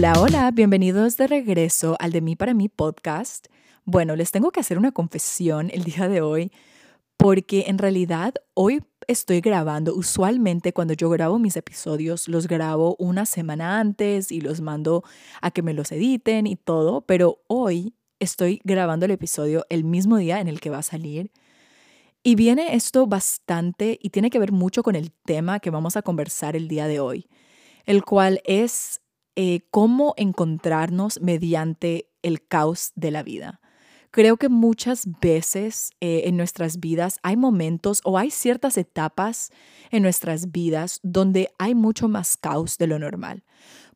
Hola, 0.00 0.14
hola, 0.18 0.50
bienvenidos 0.50 1.18
de 1.18 1.26
regreso 1.26 1.94
al 2.00 2.10
de 2.10 2.22
mí 2.22 2.34
para 2.34 2.54
mí 2.54 2.70
podcast. 2.70 3.48
Bueno, 3.84 4.16
les 4.16 4.30
tengo 4.30 4.50
que 4.50 4.60
hacer 4.60 4.78
una 4.78 4.92
confesión 4.92 5.68
el 5.74 5.84
día 5.84 6.08
de 6.08 6.22
hoy 6.22 6.52
porque 7.18 7.64
en 7.66 7.76
realidad 7.76 8.32
hoy 8.54 8.82
estoy 9.08 9.42
grabando, 9.42 9.94
usualmente 9.94 10.72
cuando 10.72 10.94
yo 10.94 11.10
grabo 11.10 11.38
mis 11.38 11.54
episodios 11.54 12.28
los 12.28 12.48
grabo 12.48 12.96
una 12.98 13.26
semana 13.26 13.78
antes 13.78 14.32
y 14.32 14.40
los 14.40 14.62
mando 14.62 15.04
a 15.42 15.50
que 15.50 15.60
me 15.60 15.74
los 15.74 15.92
editen 15.92 16.46
y 16.46 16.56
todo, 16.56 17.02
pero 17.02 17.42
hoy 17.46 17.94
estoy 18.20 18.62
grabando 18.64 19.04
el 19.04 19.12
episodio 19.12 19.66
el 19.68 19.84
mismo 19.84 20.16
día 20.16 20.40
en 20.40 20.48
el 20.48 20.60
que 20.60 20.70
va 20.70 20.78
a 20.78 20.82
salir. 20.82 21.30
Y 22.22 22.36
viene 22.36 22.74
esto 22.74 23.06
bastante 23.06 23.98
y 24.00 24.08
tiene 24.08 24.30
que 24.30 24.38
ver 24.38 24.52
mucho 24.52 24.82
con 24.82 24.96
el 24.96 25.12
tema 25.12 25.60
que 25.60 25.68
vamos 25.68 25.98
a 25.98 26.02
conversar 26.02 26.56
el 26.56 26.68
día 26.68 26.86
de 26.86 27.00
hoy, 27.00 27.28
el 27.84 28.02
cual 28.02 28.40
es 28.46 28.99
eh, 29.36 29.60
cómo 29.70 30.14
encontrarnos 30.16 31.20
mediante 31.20 32.08
el 32.22 32.46
caos 32.46 32.92
de 32.94 33.10
la 33.10 33.22
vida. 33.22 33.60
Creo 34.12 34.36
que 34.36 34.48
muchas 34.48 35.06
veces 35.20 35.92
eh, 36.00 36.22
en 36.24 36.36
nuestras 36.36 36.80
vidas 36.80 37.20
hay 37.22 37.36
momentos 37.36 38.00
o 38.04 38.18
hay 38.18 38.32
ciertas 38.32 38.76
etapas 38.76 39.52
en 39.92 40.02
nuestras 40.02 40.50
vidas 40.50 40.98
donde 41.04 41.50
hay 41.58 41.76
mucho 41.76 42.08
más 42.08 42.36
caos 42.36 42.76
de 42.76 42.88
lo 42.88 42.98
normal. 42.98 43.44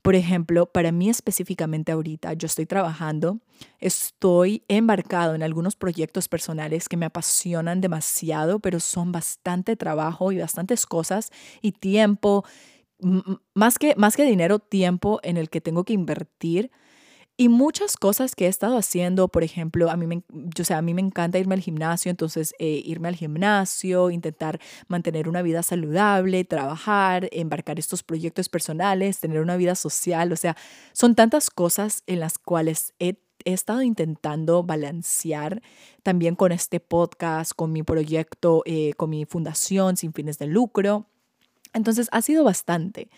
Por 0.02 0.14
ejemplo, 0.14 0.66
para 0.66 0.92
mí 0.92 1.08
específicamente 1.08 1.90
ahorita, 1.90 2.34
yo 2.34 2.46
estoy 2.46 2.66
trabajando, 2.66 3.40
estoy 3.80 4.62
embarcado 4.68 5.34
en 5.34 5.42
algunos 5.42 5.76
proyectos 5.76 6.28
personales 6.28 6.88
que 6.88 6.98
me 6.98 7.06
apasionan 7.06 7.80
demasiado, 7.80 8.60
pero 8.60 8.80
son 8.80 9.12
bastante 9.12 9.76
trabajo 9.76 10.30
y 10.30 10.38
bastantes 10.38 10.84
cosas 10.84 11.30
y 11.62 11.72
tiempo 11.72 12.44
más 13.54 13.78
que, 13.78 13.94
más 13.96 14.16
que 14.16 14.24
dinero, 14.24 14.58
tiempo 14.58 15.20
en 15.22 15.36
el 15.36 15.50
que 15.50 15.60
tengo 15.60 15.84
que 15.84 15.92
invertir 15.92 16.70
y 17.36 17.48
muchas 17.48 17.96
cosas 17.96 18.36
que 18.36 18.46
he 18.46 18.48
estado 18.48 18.78
haciendo, 18.78 19.26
por 19.26 19.42
ejemplo, 19.42 19.90
a 19.90 19.96
mí 19.96 20.06
me, 20.06 20.22
yo, 20.30 20.64
sea, 20.64 20.78
a 20.78 20.82
mí 20.82 20.94
me 20.94 21.00
encanta 21.00 21.38
irme 21.38 21.56
al 21.56 21.60
gimnasio, 21.60 22.10
entonces 22.10 22.54
eh, 22.60 22.80
irme 22.84 23.08
al 23.08 23.16
gimnasio, 23.16 24.10
intentar 24.10 24.60
mantener 24.86 25.28
una 25.28 25.42
vida 25.42 25.64
saludable, 25.64 26.44
trabajar, 26.44 27.28
embarcar 27.32 27.80
estos 27.80 28.04
proyectos 28.04 28.48
personales, 28.48 29.18
tener 29.18 29.40
una 29.40 29.56
vida 29.56 29.74
social, 29.74 30.30
o 30.32 30.36
sea, 30.36 30.56
son 30.92 31.16
tantas 31.16 31.50
cosas 31.50 32.04
en 32.06 32.20
las 32.20 32.38
cuales 32.38 32.94
he, 33.00 33.16
he 33.44 33.52
estado 33.52 33.82
intentando 33.82 34.62
balancear 34.62 35.60
también 36.04 36.36
con 36.36 36.52
este 36.52 36.78
podcast, 36.78 37.52
con 37.56 37.72
mi 37.72 37.82
proyecto, 37.82 38.62
eh, 38.64 38.92
con 38.96 39.10
mi 39.10 39.24
fundación 39.24 39.96
sin 39.96 40.12
fines 40.12 40.38
de 40.38 40.46
lucro. 40.46 41.08
Entonces 41.74 42.08
ha 42.12 42.22
sido 42.22 42.44
bastante. 42.44 43.08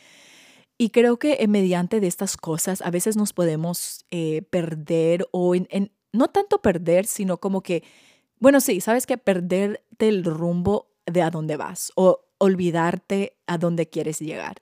Y 0.78 0.90
creo 0.90 1.18
que 1.18 1.38
eh, 1.40 1.48
mediante 1.48 2.00
de 2.00 2.06
estas 2.06 2.36
cosas 2.36 2.82
a 2.82 2.90
veces 2.90 3.16
nos 3.16 3.32
podemos 3.32 4.04
eh, 4.10 4.42
perder 4.50 5.26
o 5.30 5.54
en, 5.54 5.92
no 6.12 6.28
tanto 6.28 6.60
perder, 6.60 7.06
sino 7.06 7.38
como 7.38 7.62
que, 7.62 7.82
bueno, 8.38 8.60
sí, 8.60 8.80
sabes 8.80 9.06
que 9.06 9.16
perderte 9.16 10.08
el 10.08 10.24
rumbo 10.24 10.90
de 11.06 11.22
a 11.22 11.30
dónde 11.30 11.56
vas 11.56 11.92
o 11.94 12.24
olvidarte 12.38 13.36
a 13.46 13.56
dónde 13.58 13.88
quieres 13.88 14.18
llegar. 14.18 14.60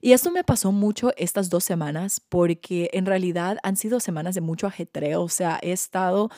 Y 0.00 0.12
esto 0.12 0.30
me 0.30 0.44
pasó 0.44 0.72
mucho 0.72 1.12
estas 1.18 1.50
dos 1.50 1.64
semanas 1.64 2.20
porque 2.26 2.88
en 2.94 3.04
realidad 3.04 3.58
han 3.62 3.76
sido 3.76 4.00
semanas 4.00 4.34
de 4.34 4.40
mucho 4.40 4.66
ajetreo, 4.66 5.22
o 5.22 5.28
sea, 5.28 5.58
he 5.60 5.72
estado 5.72 6.30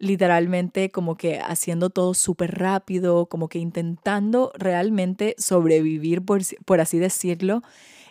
literalmente 0.00 0.90
como 0.90 1.16
que 1.16 1.38
haciendo 1.38 1.90
todo 1.90 2.14
súper 2.14 2.58
rápido, 2.58 3.26
como 3.26 3.48
que 3.48 3.60
intentando 3.60 4.50
realmente 4.56 5.36
sobrevivir, 5.38 6.24
por, 6.24 6.40
por 6.64 6.80
así 6.80 6.98
decirlo, 6.98 7.62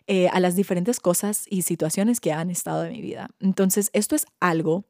eh, 0.07 0.29
a 0.29 0.39
las 0.39 0.55
diferentes 0.55 0.99
cosas 0.99 1.45
y 1.49 1.63
situaciones 1.63 2.21
que 2.21 2.31
han 2.31 2.49
estado 2.49 2.85
en 2.85 2.93
mi 2.93 3.01
vida. 3.01 3.29
Entonces, 3.39 3.89
esto 3.93 4.15
es 4.15 4.25
algo 4.39 4.85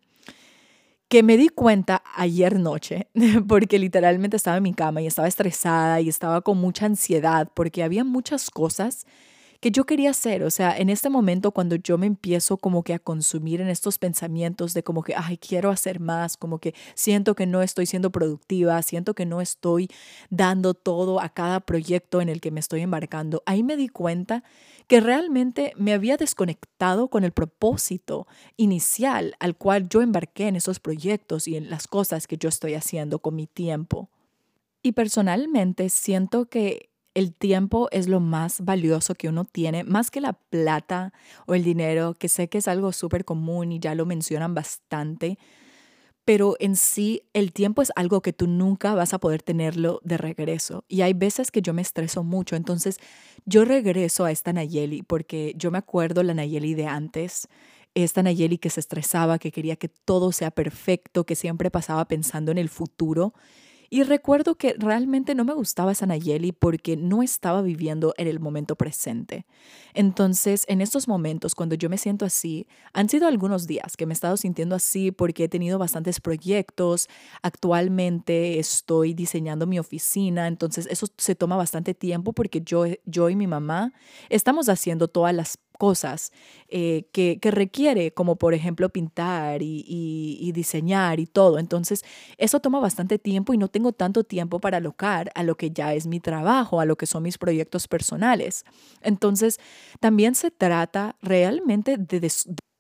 que 1.07 1.23
me 1.23 1.37
di 1.37 1.49
cuenta 1.49 2.03
ayer 2.15 2.59
noche, 2.59 3.07
porque 3.47 3.79
literalmente 3.79 4.37
estaba 4.37 4.57
en 4.57 4.63
mi 4.63 4.73
cama 4.73 5.01
y 5.01 5.07
estaba 5.07 5.27
estresada 5.27 6.01
y 6.01 6.09
estaba 6.09 6.41
con 6.41 6.57
mucha 6.57 6.85
ansiedad, 6.85 7.49
porque 7.53 7.81
había 7.81 8.03
muchas 8.03 8.49
cosas 8.51 9.07
que 9.59 9.71
yo 9.71 9.85
quería 9.85 10.11
hacer. 10.11 10.43
O 10.43 10.51
sea, 10.51 10.77
en 10.77 10.89
este 10.89 11.09
momento 11.09 11.51
cuando 11.51 11.75
yo 11.75 11.97
me 11.97 12.07
empiezo 12.07 12.57
como 12.57 12.83
que 12.83 12.93
a 12.93 12.99
consumir 12.99 13.61
en 13.61 13.67
estos 13.69 13.97
pensamientos 13.97 14.73
de 14.73 14.83
como 14.83 15.03
que, 15.03 15.13
ay, 15.15 15.37
quiero 15.37 15.69
hacer 15.69 15.99
más, 15.99 16.37
como 16.37 16.59
que 16.59 16.73
siento 16.95 17.35
que 17.35 17.45
no 17.45 17.61
estoy 17.61 17.85
siendo 17.85 18.11
productiva, 18.11 18.81
siento 18.81 19.13
que 19.13 19.25
no 19.25 19.41
estoy 19.41 19.89
dando 20.29 20.73
todo 20.73 21.19
a 21.19 21.29
cada 21.29 21.59
proyecto 21.59 22.21
en 22.21 22.29
el 22.29 22.41
que 22.41 22.51
me 22.51 22.59
estoy 22.59 22.81
embarcando, 22.81 23.43
ahí 23.45 23.63
me 23.63 23.77
di 23.77 23.89
cuenta 23.89 24.43
que 24.87 25.01
realmente 25.01 25.73
me 25.75 25.93
había 25.93 26.17
desconectado 26.17 27.09
con 27.09 27.23
el 27.23 27.31
propósito 27.31 28.27
inicial 28.57 29.35
al 29.39 29.55
cual 29.55 29.87
yo 29.87 30.01
embarqué 30.01 30.47
en 30.47 30.55
esos 30.55 30.79
proyectos 30.79 31.47
y 31.47 31.55
en 31.57 31.69
las 31.69 31.87
cosas 31.87 32.25
que 32.25 32.37
yo 32.37 32.49
estoy 32.49 32.73
haciendo 32.73 33.19
con 33.19 33.35
mi 33.35 33.45
tiempo. 33.45 34.09
Y 34.81 34.93
personalmente 34.93 35.89
siento 35.89 36.45
que 36.45 36.88
el 37.19 37.33
tiempo 37.33 37.89
es 37.91 38.07
lo 38.07 38.19
más 38.19 38.61
valioso 38.61 39.13
que 39.13 39.29
uno 39.29 39.45
tiene, 39.45 39.83
más 39.83 40.09
que 40.09 40.21
la 40.21 40.33
plata 40.33 41.13
o 41.45 41.53
el 41.53 41.63
dinero, 41.63 42.13
que 42.13 42.29
sé 42.29 42.47
que 42.49 42.59
es 42.59 42.67
algo 42.67 42.91
súper 42.91 43.25
común 43.25 43.71
y 43.71 43.79
ya 43.79 43.93
lo 43.93 44.05
mencionan 44.05 44.55
bastante, 44.55 45.37
pero 46.25 46.55
en 46.59 46.75
sí 46.75 47.23
el 47.33 47.51
tiempo 47.51 47.81
es 47.81 47.91
algo 47.95 48.21
que 48.21 48.33
tú 48.33 48.47
nunca 48.47 48.93
vas 48.93 49.13
a 49.13 49.19
poder 49.19 49.41
tenerlo 49.41 49.99
de 50.03 50.17
regreso. 50.17 50.85
Y 50.87 51.01
hay 51.01 51.13
veces 51.13 51.51
que 51.51 51.61
yo 51.61 51.73
me 51.73 51.81
estreso 51.81 52.23
mucho, 52.23 52.55
entonces 52.55 52.97
yo 53.45 53.65
regreso 53.65 54.25
a 54.25 54.31
esta 54.31 54.53
Nayeli 54.53 55.01
porque 55.03 55.53
yo 55.57 55.71
me 55.71 55.77
acuerdo 55.77 56.23
la 56.23 56.33
Nayeli 56.33 56.73
de 56.73 56.87
antes, 56.87 57.47
esta 57.95 58.23
Nayeli 58.23 58.59
que 58.59 58.69
se 58.69 58.79
estresaba, 58.79 59.39
que 59.39 59.51
quería 59.51 59.75
que 59.75 59.89
todo 59.89 60.31
sea 60.31 60.51
perfecto, 60.51 61.25
que 61.25 61.35
siempre 61.35 61.71
pasaba 61.71 62.07
pensando 62.07 62.51
en 62.51 62.59
el 62.59 62.69
futuro 62.69 63.33
y 63.89 64.03
recuerdo 64.03 64.55
que 64.55 64.75
realmente 64.77 65.35
no 65.35 65.45
me 65.45 65.53
gustaba 65.53 65.91
esa 65.91 66.05
Nayeli 66.05 66.51
porque 66.51 66.95
no 66.95 67.23
estaba 67.23 67.61
viviendo 67.61 68.13
en 68.17 68.27
el 68.27 68.39
momento 68.39 68.75
presente. 68.75 69.45
Entonces, 69.93 70.65
en 70.67 70.81
estos 70.81 71.07
momentos, 71.07 71.55
cuando 71.55 71.75
yo 71.75 71.89
me 71.89 71.97
siento 71.97 72.25
así, 72.25 72.67
han 72.93 73.09
sido 73.09 73.27
algunos 73.27 73.65
días 73.65 73.97
que 73.97 74.05
me 74.05 74.13
he 74.13 74.15
estado 74.15 74.37
sintiendo 74.37 74.75
así 74.75 75.11
porque 75.11 75.45
he 75.45 75.49
tenido 75.49 75.79
bastantes 75.79 76.21
proyectos. 76.21 77.07
Actualmente 77.41 78.59
estoy 78.59 79.13
diseñando 79.13 79.65
mi 79.65 79.79
oficina, 79.79 80.47
entonces 80.47 80.87
eso 80.91 81.07
se 81.17 81.35
toma 81.35 81.55
bastante 81.57 81.93
tiempo 81.93 82.33
porque 82.33 82.61
yo, 82.61 82.85
yo 83.05 83.29
y 83.29 83.35
mi 83.35 83.47
mamá 83.47 83.93
estamos 84.29 84.69
haciendo 84.69 85.07
todas 85.07 85.33
las 85.33 85.57
cosas 85.79 86.33
eh, 86.67 87.05
que, 87.13 87.39
requiere, 87.51 88.11
como 88.11 88.35
por 88.35 88.53
ejemplo 88.53 88.89
pintar 88.89 89.61
y, 89.63 90.51
diseñar 90.53 91.19
y 91.19 91.25
todo. 91.25 91.57
Entonces, 91.57 92.03
eso 92.37 92.59
toma 92.59 92.79
bastante 92.79 93.17
tiempo 93.17 93.53
y 93.53 93.57
no 93.57 93.69
tengo 93.69 93.93
tanto 93.93 94.23
tiempo 94.23 94.59
para 94.59 94.77
alocar 94.77 95.31
a 95.35 95.43
lo 95.43 95.55
que 95.55 95.71
ya 95.71 95.93
es 95.95 96.05
mi 96.05 96.19
trabajo, 96.19 96.81
a 96.81 96.85
lo 96.85 96.97
que 96.97 97.07
son 97.07 97.23
mis 97.23 97.37
proyectos 97.37 97.87
personales. 97.87 98.65
Entonces, 99.01 99.57
también 100.01 100.35
se 100.35 100.51
trata 100.51 101.15
realmente 101.21 101.95
de, 101.97 102.19
de 102.19 102.29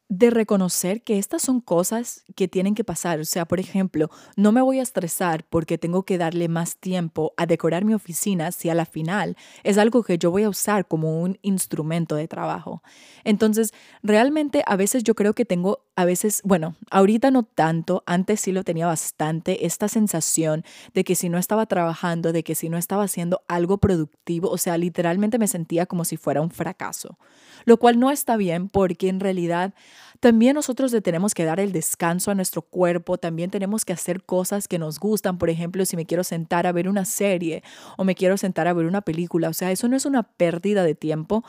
reconocer 0.09 1.03
que 1.03 1.19
estas 1.19 1.43
son 1.43 1.61
cosas 1.61 2.23
que 2.35 2.47
tienen 2.47 2.73
que 2.73 2.83
pasar. 2.83 3.19
O 3.19 3.25
sea, 3.25 3.45
por 3.45 3.59
ejemplo, 3.59 4.09
no 4.35 4.51
me 4.51 4.61
voy 4.61 4.79
a 4.79 4.83
estresar 4.83 5.43
porque 5.43 5.77
tengo 5.77 6.03
que 6.03 6.17
darle 6.17 6.47
más 6.47 6.77
tiempo 6.77 7.33
a 7.37 7.45
decorar 7.45 7.85
mi 7.85 7.93
oficina 7.93 8.51
si 8.51 8.69
a 8.69 8.75
la 8.75 8.85
final 8.85 9.37
es 9.63 9.77
algo 9.77 10.03
que 10.03 10.17
yo 10.17 10.31
voy 10.31 10.43
a 10.43 10.49
usar 10.49 10.87
como 10.87 11.21
un 11.21 11.37
instrumento 11.41 12.15
de 12.15 12.27
trabajo. 12.27 12.81
Entonces, 13.23 13.73
realmente 14.01 14.63
a 14.65 14.75
veces 14.75 15.03
yo 15.03 15.13
creo 15.13 15.33
que 15.33 15.45
tengo, 15.45 15.85
a 15.95 16.05
veces, 16.05 16.41
bueno, 16.43 16.75
ahorita 16.89 17.29
no 17.29 17.43
tanto, 17.43 18.03
antes 18.05 18.41
sí 18.41 18.51
lo 18.51 18.63
tenía 18.63 18.87
bastante, 18.87 19.65
esta 19.65 19.87
sensación 19.87 20.63
de 20.93 21.03
que 21.03 21.15
si 21.15 21.29
no 21.29 21.37
estaba 21.37 21.67
trabajando, 21.67 22.33
de 22.33 22.43
que 22.43 22.55
si 22.55 22.69
no 22.69 22.77
estaba 22.77 23.03
haciendo 23.03 23.43
algo 23.47 23.77
productivo, 23.77 24.49
o 24.49 24.57
sea, 24.57 24.77
literalmente 24.77 25.37
me 25.37 25.47
sentía 25.47 25.85
como 25.85 26.03
si 26.03 26.17
fuera 26.17 26.41
un 26.41 26.51
fracaso, 26.51 27.17
lo 27.65 27.77
cual 27.77 27.99
no 27.99 28.09
está 28.09 28.37
bien 28.37 28.69
porque 28.69 29.09
en 29.09 29.19
realidad 29.19 29.73
también 30.19 30.55
nosotros 30.55 30.91
le 30.91 31.01
tenemos 31.01 31.33
que 31.33 31.45
dar 31.45 31.59
el 31.59 31.71
descanso 31.71 32.31
a 32.31 32.35
nuestro 32.35 32.61
cuerpo, 32.61 33.17
también 33.17 33.49
tenemos 33.49 33.85
que 33.85 33.93
hacer 33.93 34.23
cosas 34.23 34.67
que 34.67 34.79
nos 34.79 34.99
gustan, 34.99 35.37
por 35.37 35.49
ejemplo, 35.49 35.85
si 35.85 35.95
me 35.95 36.05
quiero 36.05 36.23
sentar 36.23 36.67
a 36.67 36.71
ver 36.71 36.89
una 36.89 37.05
serie 37.05 37.63
o 37.97 38.03
me 38.03 38.15
quiero 38.15 38.37
sentar 38.37 38.67
a 38.67 38.73
ver 38.73 38.85
una 38.85 39.01
película, 39.01 39.49
o 39.49 39.53
sea, 39.53 39.71
eso 39.71 39.87
no 39.87 39.95
es 39.95 40.05
una 40.05 40.23
pérdida 40.23 40.83
de 40.83 40.95
tiempo. 40.95 41.43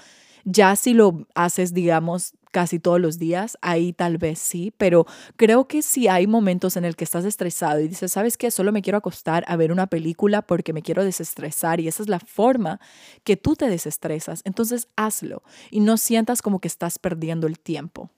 Ya 0.45 0.75
si 0.77 0.95
lo 0.95 1.27
haces, 1.35 1.75
digamos, 1.75 2.33
casi 2.51 2.79
todos 2.79 3.01
los 3.01 3.19
días, 3.19 3.59
ahí 3.63 3.93
tal 3.93 4.19
vez 4.19 4.39
sí, 4.39 4.73
pero 4.77 5.07
creo 5.37 5.69
que 5.69 5.83
si 5.83 6.09
hay 6.09 6.27
momentos 6.27 6.77
en 6.77 6.85
el 6.85 6.97
que 6.97 7.05
estás 7.05 7.25
estresado 7.25 7.81
y 7.81 7.89
dices, 7.89 8.13
¿sabes 8.13 8.37
qué? 8.37 8.51
Solo 8.51 8.73
me 8.73 8.83
quiero 8.83 8.99
acostar 8.99 9.45
a 9.47 9.57
ver 9.57 9.73
una 9.73 9.87
película 9.87 10.43
porque 10.43 10.73
me 10.73 10.83
quiero 10.83 11.05
desestresar 11.05 11.81
y 11.81 11.89
esa 11.89 12.03
es 12.03 12.09
la 12.09 12.21
forma 12.21 12.81
que 13.25 13.37
tú 13.37 13.55
te 13.55 13.69
desestresas, 13.69 14.43
entonces 14.45 14.89
hazlo 14.97 15.43
y 15.71 15.81
no 15.81 15.97
sientas 15.97 16.43
como 16.43 16.61
que 16.61 16.69
estás 16.69 16.99
perdiendo 16.99 17.47
el 17.47 17.59
tiempo. 17.59 18.11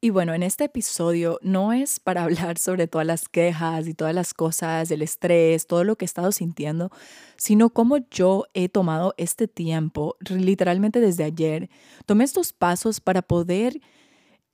Y 0.00 0.10
bueno, 0.10 0.34
en 0.34 0.42
este 0.42 0.64
episodio 0.64 1.38
no 1.42 1.72
es 1.72 2.00
para 2.00 2.22
hablar 2.24 2.58
sobre 2.58 2.86
todas 2.86 3.06
las 3.06 3.28
quejas 3.28 3.88
y 3.88 3.94
todas 3.94 4.14
las 4.14 4.34
cosas, 4.34 4.88
del 4.88 5.02
estrés, 5.02 5.66
todo 5.66 5.84
lo 5.84 5.96
que 5.96 6.04
he 6.04 6.06
estado 6.06 6.32
sintiendo, 6.32 6.90
sino 7.36 7.70
cómo 7.70 7.98
yo 8.10 8.44
he 8.54 8.68
tomado 8.68 9.14
este 9.16 9.48
tiempo, 9.48 10.16
literalmente 10.28 11.00
desde 11.00 11.24
ayer, 11.24 11.70
tomé 12.04 12.24
estos 12.24 12.52
pasos 12.52 13.00
para 13.00 13.22
poder 13.22 13.80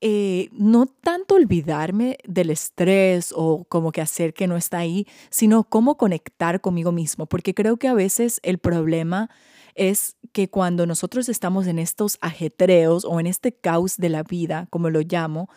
eh, 0.04 0.48
no 0.52 0.86
tanto 0.86 1.36
olvidarme 1.36 2.18
del 2.24 2.50
estrés 2.50 3.32
o 3.36 3.64
como 3.68 3.92
que 3.92 4.00
hacer 4.00 4.34
que 4.34 4.48
no 4.48 4.56
está 4.56 4.78
ahí, 4.78 5.06
sino 5.30 5.62
cómo 5.64 5.96
conectar 5.96 6.60
conmigo 6.60 6.90
mismo, 6.90 7.26
porque 7.26 7.54
creo 7.54 7.76
que 7.76 7.86
a 7.86 7.94
veces 7.94 8.40
el 8.42 8.58
problema 8.58 9.30
es 9.74 10.16
que 10.32 10.48
cuando 10.48 10.86
nosotros 10.86 11.28
estamos 11.28 11.66
en 11.66 11.78
estos 11.78 12.18
ajetreos 12.20 13.04
o 13.04 13.20
en 13.20 13.26
este 13.26 13.52
caos 13.52 13.96
de 13.96 14.08
la 14.08 14.22
vida, 14.22 14.66
como 14.70 14.90
lo 14.90 15.00
llamo, 15.00 15.48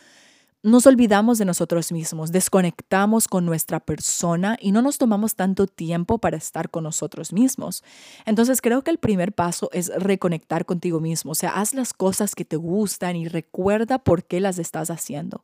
nos 0.65 0.87
olvidamos 0.87 1.37
de 1.37 1.45
nosotros 1.45 1.91
mismos, 1.91 2.31
desconectamos 2.31 3.27
con 3.27 3.45
nuestra 3.45 3.79
persona 3.79 4.57
y 4.59 4.71
no 4.71 4.81
nos 4.81 4.97
tomamos 4.97 5.35
tanto 5.35 5.67
tiempo 5.67 6.17
para 6.17 6.37
estar 6.37 6.71
con 6.71 6.85
nosotros 6.85 7.33
mismos. 7.33 7.83
Entonces 8.25 8.61
creo 8.61 8.83
que 8.83 8.89
el 8.89 8.97
primer 8.97 9.31
paso 9.31 9.69
es 9.73 9.91
reconectar 9.95 10.65
contigo 10.65 10.99
mismo, 10.99 11.33
o 11.33 11.35
sea, 11.35 11.51
haz 11.51 11.75
las 11.75 11.93
cosas 11.93 12.33
que 12.33 12.45
te 12.45 12.55
gustan 12.55 13.15
y 13.15 13.27
recuerda 13.27 13.99
por 13.99 14.23
qué 14.23 14.39
las 14.39 14.57
estás 14.57 14.89
haciendo. 14.89 15.43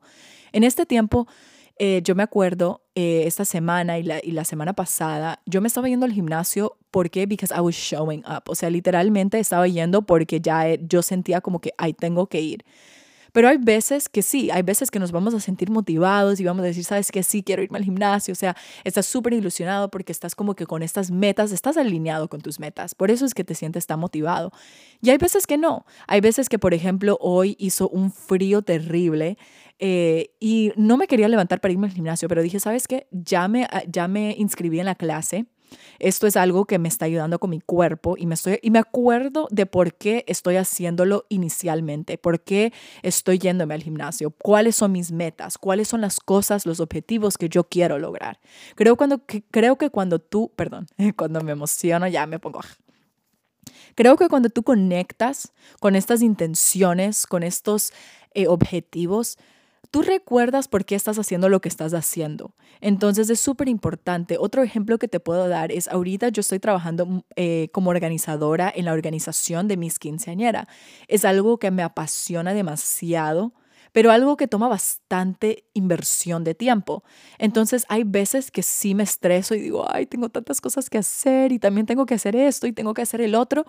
En 0.53 0.63
este 0.63 0.87
tiempo, 0.87 1.27
eh, 1.83 2.01
yo 2.03 2.13
me 2.13 2.21
acuerdo 2.21 2.83
eh, 2.93 3.23
esta 3.25 3.43
semana 3.43 3.97
y 3.97 4.03
la, 4.03 4.19
y 4.21 4.33
la 4.33 4.45
semana 4.45 4.73
pasada, 4.73 5.41
yo 5.47 5.61
me 5.61 5.67
estaba 5.67 5.89
yendo 5.89 6.05
al 6.05 6.11
gimnasio 6.11 6.77
porque 6.91 7.25
because 7.25 7.51
I 7.51 7.59
was 7.59 7.73
showing 7.73 8.19
up, 8.19 8.43
o 8.45 8.53
sea, 8.53 8.69
literalmente 8.69 9.39
estaba 9.39 9.67
yendo 9.67 10.03
porque 10.03 10.39
ya 10.39 10.69
eh, 10.69 10.79
yo 10.87 11.01
sentía 11.01 11.41
como 11.41 11.59
que, 11.59 11.73
ay, 11.79 11.93
tengo 11.93 12.27
que 12.27 12.39
ir. 12.39 12.65
Pero 13.31 13.47
hay 13.47 13.57
veces 13.57 14.09
que 14.09 14.21
sí, 14.21 14.51
hay 14.51 14.61
veces 14.61 14.91
que 14.91 14.99
nos 14.99 15.11
vamos 15.11 15.33
a 15.33 15.39
sentir 15.39 15.69
motivados 15.69 16.39
y 16.39 16.43
vamos 16.43 16.63
a 16.63 16.67
decir, 16.67 16.83
sabes 16.83 17.11
que 17.11 17.23
sí, 17.23 17.43
quiero 17.43 17.63
irme 17.63 17.77
al 17.77 17.83
gimnasio. 17.83 18.31
O 18.31 18.35
sea, 18.35 18.55
estás 18.83 19.05
súper 19.05 19.33
ilusionado 19.33 19.89
porque 19.89 20.11
estás 20.11 20.35
como 20.35 20.55
que 20.55 20.65
con 20.65 20.83
estas 20.83 21.11
metas, 21.11 21.51
estás 21.51 21.77
alineado 21.77 22.27
con 22.27 22.41
tus 22.41 22.59
metas. 22.59 22.95
Por 22.95 23.11
eso 23.11 23.25
es 23.25 23.33
que 23.33 23.43
te 23.43 23.55
sientes 23.55 23.87
tan 23.87 23.99
motivado. 23.99 24.51
Y 25.01 25.09
hay 25.09 25.17
veces 25.17 25.47
que 25.47 25.57
no. 25.57 25.85
Hay 26.07 26.21
veces 26.21 26.49
que, 26.49 26.59
por 26.59 26.73
ejemplo, 26.73 27.17
hoy 27.21 27.55
hizo 27.59 27.89
un 27.89 28.11
frío 28.11 28.61
terrible. 28.61 29.37
Eh, 29.79 30.31
y 30.39 30.73
no 30.75 30.97
me 30.97 31.07
quería 31.07 31.27
levantar 31.27 31.59
para 31.59 31.71
irme 31.71 31.87
al 31.87 31.93
gimnasio, 31.93 32.27
pero 32.27 32.43
dije, 32.43 32.59
¿sabes 32.59 32.87
qué? 32.87 33.07
Ya 33.11 33.47
me, 33.47 33.67
ya 33.87 34.07
me 34.07 34.35
inscribí 34.37 34.79
en 34.79 34.85
la 34.85 34.95
clase 34.95 35.47
esto 35.99 36.27
es 36.27 36.35
algo 36.35 36.65
que 36.65 36.79
me 36.79 36.87
está 36.87 37.05
ayudando 37.05 37.39
con 37.39 37.49
mi 37.49 37.59
cuerpo 37.59 38.15
y 38.17 38.25
me, 38.25 38.35
estoy, 38.35 38.59
y 38.61 38.71
me 38.71 38.79
acuerdo 38.79 39.47
de 39.51 39.65
por 39.65 39.93
qué 39.93 40.23
estoy 40.27 40.55
haciéndolo 40.55 41.25
inicialmente, 41.29 42.17
por 42.17 42.41
qué 42.41 42.73
estoy 43.01 43.39
yéndome 43.39 43.73
al 43.73 43.83
gimnasio, 43.83 44.31
cuáles 44.31 44.75
son 44.75 44.91
mis 44.91 45.11
metas, 45.11 45.57
cuáles 45.57 45.87
son 45.87 46.01
las 46.01 46.19
cosas, 46.19 46.65
los 46.65 46.79
objetivos 46.79 47.37
que 47.37 47.49
yo 47.49 47.65
quiero 47.65 47.99
lograr. 47.99 48.39
Creo, 48.75 48.95
cuando, 48.95 49.25
que, 49.25 49.43
creo 49.43 49.77
que 49.77 49.89
cuando 49.89 50.19
tú, 50.19 50.51
perdón, 50.55 50.87
cuando 51.15 51.41
me 51.41 51.51
emociono 51.51 52.07
ya 52.07 52.25
me 52.25 52.39
pongo... 52.39 52.61
Creo 53.93 54.15
que 54.15 54.29
cuando 54.29 54.49
tú 54.49 54.63
conectas 54.63 55.51
con 55.79 55.95
estas 55.95 56.21
intenciones, 56.21 57.27
con 57.27 57.43
estos 57.43 57.91
eh, 58.33 58.47
objetivos, 58.47 59.37
tú 59.91 60.01
recuerdas 60.01 60.67
por 60.67 60.85
qué 60.85 60.95
estás 60.95 61.19
haciendo 61.19 61.49
lo 61.49 61.59
que 61.59 61.69
estás 61.69 61.93
haciendo. 61.93 62.55
Entonces 62.79 63.29
es 63.29 63.39
súper 63.39 63.67
importante. 63.67 64.37
Otro 64.39 64.63
ejemplo 64.63 64.97
que 64.97 65.09
te 65.09 65.19
puedo 65.19 65.49
dar 65.49 65.71
es 65.71 65.89
ahorita 65.89 66.29
yo 66.29 66.39
estoy 66.39 66.59
trabajando 66.59 67.05
mm, 67.05 67.21
eh, 67.35 67.69
como 67.73 67.89
organizadora 67.91 68.71
en 68.73 68.85
la 68.85 68.93
organización 68.93 69.67
de 69.67 69.77
mis 69.77 69.99
quinceañera. 69.99 70.67
Es 71.07 71.25
algo 71.25 71.59
que 71.59 71.71
me 71.71 71.83
apasiona 71.83 72.53
demasiado 72.53 73.53
pero 73.93 74.11
algo 74.11 74.37
que 74.37 74.47
toma 74.47 74.69
bastante 74.69 75.65
inversión 75.73 76.45
de 76.45 76.55
tiempo. 76.55 77.03
Entonces 77.37 77.85
hay 77.89 78.05
veces 78.05 78.49
que 78.49 78.63
sí 78.63 78.95
me 78.95 79.03
estreso 79.03 79.53
y 79.53 79.59
digo, 79.59 79.85
ay, 79.89 80.05
tengo 80.05 80.29
tantas 80.29 80.61
cosas 80.61 80.89
que 80.89 80.97
hacer 80.97 81.51
y 81.51 81.59
también 81.59 81.85
tengo 81.85 82.05
que 82.05 82.13
hacer 82.13 82.35
esto 82.37 82.67
y 82.67 82.71
tengo 82.71 82.93
que 82.93 83.01
hacer 83.01 83.19
el 83.19 83.35
otro. 83.35 83.65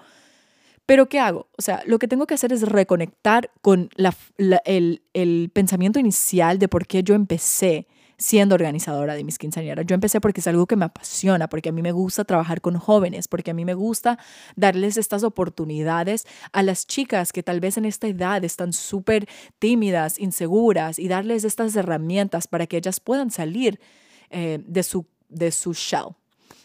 Pero 0.86 1.08
¿qué 1.08 1.20
hago? 1.20 1.48
O 1.56 1.62
sea, 1.62 1.82
lo 1.86 1.98
que 1.98 2.08
tengo 2.08 2.26
que 2.26 2.34
hacer 2.34 2.52
es 2.52 2.62
reconectar 2.62 3.50
con 3.60 3.90
el, 4.64 5.02
el 5.12 5.50
pensamiento 5.52 5.98
inicial 5.98 6.58
de 6.58 6.68
por 6.68 6.86
qué 6.86 7.02
yo 7.02 7.14
empecé 7.14 7.86
siendo 8.22 8.54
organizadora 8.54 9.14
de 9.14 9.24
mis 9.24 9.38
quinceañeras. 9.38 9.84
Yo 9.86 9.94
empecé 9.94 10.20
porque 10.20 10.40
es 10.40 10.46
algo 10.46 10.66
que 10.66 10.76
me 10.76 10.84
apasiona, 10.84 11.48
porque 11.48 11.70
a 11.70 11.72
mí 11.72 11.82
me 11.82 11.92
gusta 11.92 12.24
trabajar 12.24 12.60
con 12.60 12.78
jóvenes, 12.78 13.28
porque 13.28 13.50
a 13.50 13.54
mí 13.54 13.64
me 13.64 13.74
gusta 13.74 14.18
darles 14.56 14.96
estas 14.96 15.24
oportunidades 15.24 16.26
a 16.52 16.62
las 16.62 16.86
chicas 16.86 17.32
que 17.32 17.42
tal 17.42 17.60
vez 17.60 17.76
en 17.76 17.84
esta 17.84 18.06
edad 18.06 18.44
están 18.44 18.72
súper 18.72 19.28
tímidas, 19.58 20.18
inseguras, 20.18 20.98
y 20.98 21.08
darles 21.08 21.44
estas 21.44 21.74
herramientas 21.76 22.46
para 22.46 22.66
que 22.66 22.76
ellas 22.76 23.00
puedan 23.00 23.30
salir 23.30 23.80
eh, 24.30 24.60
de, 24.64 24.82
su, 24.82 25.06
de 25.28 25.50
su 25.50 25.72
shell. 25.74 26.14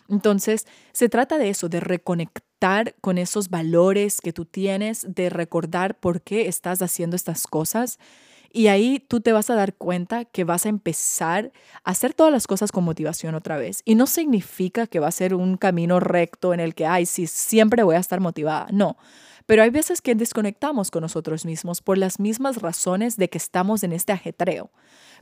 Entonces, 0.09 0.65
se 0.93 1.09
trata 1.09 1.37
de 1.37 1.49
eso, 1.49 1.67
de 1.67 1.79
reconectar 1.79 2.46
con 3.01 3.17
esos 3.17 3.49
valores 3.49 4.19
que 4.21 4.33
tú 4.33 4.45
tienes, 4.45 5.05
de 5.07 5.29
recordar 5.29 5.99
por 5.99 6.21
qué 6.21 6.47
estás 6.47 6.81
haciendo 6.81 7.15
estas 7.15 7.45
cosas. 7.45 7.99
Y 8.51 8.67
ahí 8.67 8.99
tú 8.99 9.19
te 9.19 9.31
vas 9.31 9.49
a 9.49 9.55
dar 9.55 9.75
cuenta 9.75 10.25
que 10.25 10.43
vas 10.43 10.65
a 10.65 10.69
empezar 10.69 11.51
a 11.83 11.91
hacer 11.91 12.13
todas 12.13 12.31
las 12.31 12.47
cosas 12.47 12.71
con 12.71 12.83
motivación 12.83 13.35
otra 13.35 13.57
vez. 13.57 13.81
Y 13.85 13.95
no 13.95 14.07
significa 14.07 14.87
que 14.87 14.99
va 14.99 15.07
a 15.07 15.11
ser 15.11 15.35
un 15.35 15.57
camino 15.57 15.99
recto 15.99 16.53
en 16.53 16.59
el 16.59 16.73
que, 16.73 16.85
ay, 16.85 17.05
sí, 17.05 17.27
siempre 17.27 17.83
voy 17.83 17.95
a 17.95 17.99
estar 17.99 18.19
motivada. 18.19 18.67
No. 18.71 18.97
Pero 19.45 19.63
hay 19.63 19.69
veces 19.69 20.01
que 20.01 20.15
desconectamos 20.15 20.89
con 20.91 21.01
nosotros 21.01 21.45
mismos 21.45 21.81
por 21.81 21.97
las 21.97 22.19
mismas 22.19 22.61
razones 22.61 23.17
de 23.17 23.29
que 23.29 23.37
estamos 23.37 23.83
en 23.83 23.93
este 23.93 24.13
ajetreo. 24.13 24.71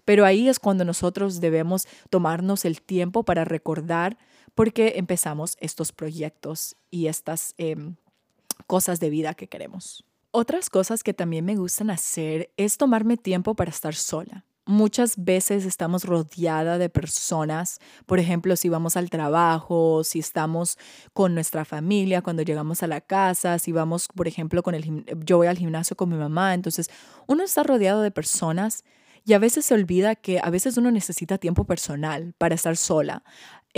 Pero 0.06 0.26
ahí 0.26 0.48
es 0.48 0.60
cuando 0.60 0.86
nosotros 0.86 1.42
debemos 1.42 1.88
tomarnos 2.10 2.64
el 2.64 2.82
tiempo 2.82 3.24
para 3.24 3.44
recordar 3.44 4.18
porque 4.56 4.94
empezamos 4.96 5.57
estos 5.60 5.92
proyectos 5.92 6.75
y 6.90 7.07
estas 7.07 7.54
em, 7.57 7.96
cosas 8.66 9.00
de 9.00 9.10
vida 9.10 9.34
que 9.36 9.48
queremos. 9.48 10.06
Otras 10.31 10.69
cosas 10.69 11.04
que 11.04 11.13
también 11.13 11.46
me 11.46 11.56
gustan 11.56 11.90
hacer 11.90 12.52
es 12.57 12.78
tomarme 12.78 13.18
tiempo 13.18 13.56
para 13.56 13.69
estar 13.69 13.96
sola. 13.96 14.46
Muchas 14.68 15.13
veces 15.24 15.63
estamos 15.63 16.06
rodeada 16.06 16.80
de 16.80 16.90
personas, 16.90 17.80
por 18.07 18.18
ejemplo, 18.18 18.56
si 18.56 18.68
vamos 18.68 18.98
al 18.98 19.12
trabajo, 19.12 20.04
si 20.04 20.18
estamos 20.18 20.80
con 21.13 21.36
nuestra 21.36 21.66
familia, 21.66 22.24
cuando 22.24 22.42
llegamos 22.42 22.81
a 22.81 22.88
la 22.88 23.00
casa, 23.00 23.60
si 23.60 23.72
vamos, 23.72 24.08
por 24.08 24.28
ejemplo, 24.28 24.63
con 24.63 24.74
el 24.74 25.06
yo 25.24 25.38
voy 25.38 25.48
al 25.48 25.60
gimnasio 25.60 25.96
con 25.96 26.10
mi 26.10 26.18
mamá, 26.18 26.56
entonces 26.56 26.90
uno 27.28 27.44
está 27.44 27.62
rodeado 27.62 28.01
de 28.01 28.10
personas 28.10 28.84
y 29.24 29.34
a 29.34 29.40
veces 29.40 29.66
se 29.66 29.74
olvida 29.74 30.16
que 30.16 30.40
a 30.42 30.50
veces 30.50 30.78
uno 30.78 30.92
necesita 30.92 31.38
tiempo 31.38 31.66
personal 31.66 32.34
para 32.38 32.56
estar 32.56 32.75
sola. 32.75 33.24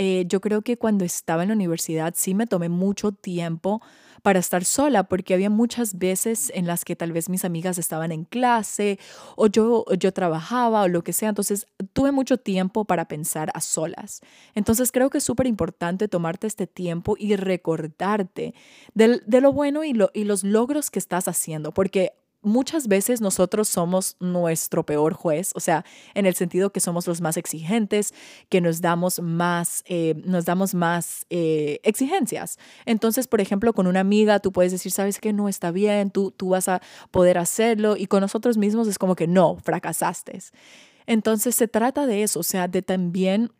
Eh, 0.00 0.26
yo 0.28 0.40
creo 0.40 0.62
que 0.62 0.76
cuando 0.76 1.04
estaba 1.04 1.42
en 1.42 1.48
la 1.48 1.56
universidad 1.56 2.14
sí 2.16 2.32
me 2.32 2.46
tomé 2.46 2.68
mucho 2.68 3.10
tiempo 3.10 3.82
para 4.22 4.38
estar 4.38 4.64
sola, 4.64 5.04
porque 5.04 5.34
había 5.34 5.50
muchas 5.50 5.98
veces 5.98 6.52
en 6.54 6.68
las 6.68 6.84
que 6.84 6.94
tal 6.94 7.10
vez 7.12 7.28
mis 7.28 7.44
amigas 7.44 7.78
estaban 7.78 8.12
en 8.12 8.24
clase 8.24 9.00
o 9.34 9.48
yo, 9.48 9.84
yo 9.98 10.12
trabajaba 10.12 10.82
o 10.82 10.88
lo 10.88 11.02
que 11.02 11.12
sea, 11.12 11.30
entonces 11.30 11.66
tuve 11.92 12.12
mucho 12.12 12.38
tiempo 12.38 12.84
para 12.84 13.06
pensar 13.08 13.50
a 13.54 13.60
solas. 13.60 14.20
Entonces 14.54 14.92
creo 14.92 15.10
que 15.10 15.18
es 15.18 15.24
súper 15.24 15.48
importante 15.48 16.06
tomarte 16.06 16.46
este 16.46 16.68
tiempo 16.68 17.16
y 17.18 17.34
recordarte 17.34 18.54
de, 18.94 19.20
de 19.26 19.40
lo 19.40 19.52
bueno 19.52 19.82
y, 19.82 19.94
lo, 19.94 20.10
y 20.14 20.24
los 20.24 20.44
logros 20.44 20.90
que 20.90 21.00
estás 21.00 21.26
haciendo, 21.26 21.72
porque 21.74 22.12
muchas 22.48 22.88
veces 22.88 23.20
nosotros 23.20 23.68
somos 23.68 24.16
nuestro 24.20 24.84
peor 24.84 25.14
juez, 25.14 25.52
o 25.54 25.60
sea, 25.60 25.84
en 26.14 26.26
el 26.26 26.34
sentido 26.34 26.70
que 26.70 26.80
somos 26.80 27.06
los 27.06 27.20
más 27.20 27.36
exigentes, 27.36 28.12
que 28.48 28.60
nos 28.60 28.80
damos 28.80 29.20
más, 29.20 29.84
eh, 29.86 30.14
nos 30.24 30.44
damos 30.44 30.74
más 30.74 31.26
eh, 31.30 31.80
exigencias. 31.84 32.58
Entonces, 32.86 33.26
por 33.28 33.40
ejemplo, 33.40 33.72
con 33.72 33.86
una 33.86 34.00
amiga 34.00 34.40
tú 34.40 34.52
puedes 34.52 34.72
decir, 34.72 34.92
sabes 34.92 35.20
que 35.20 35.32
no 35.32 35.48
está 35.48 35.70
bien, 35.70 36.10
tú, 36.10 36.30
tú 36.30 36.50
vas 36.50 36.68
a 36.68 36.80
poder 37.10 37.38
hacerlo, 37.38 37.96
y 37.96 38.06
con 38.06 38.20
nosotros 38.20 38.56
mismos 38.56 38.88
es 38.88 38.98
como 38.98 39.14
que 39.14 39.26
no, 39.26 39.56
fracasaste. 39.62 40.38
Entonces 41.06 41.54
se 41.54 41.68
trata 41.68 42.06
de 42.06 42.22
eso, 42.22 42.40
o 42.40 42.42
sea, 42.42 42.68
de 42.68 42.82
también 42.82 43.50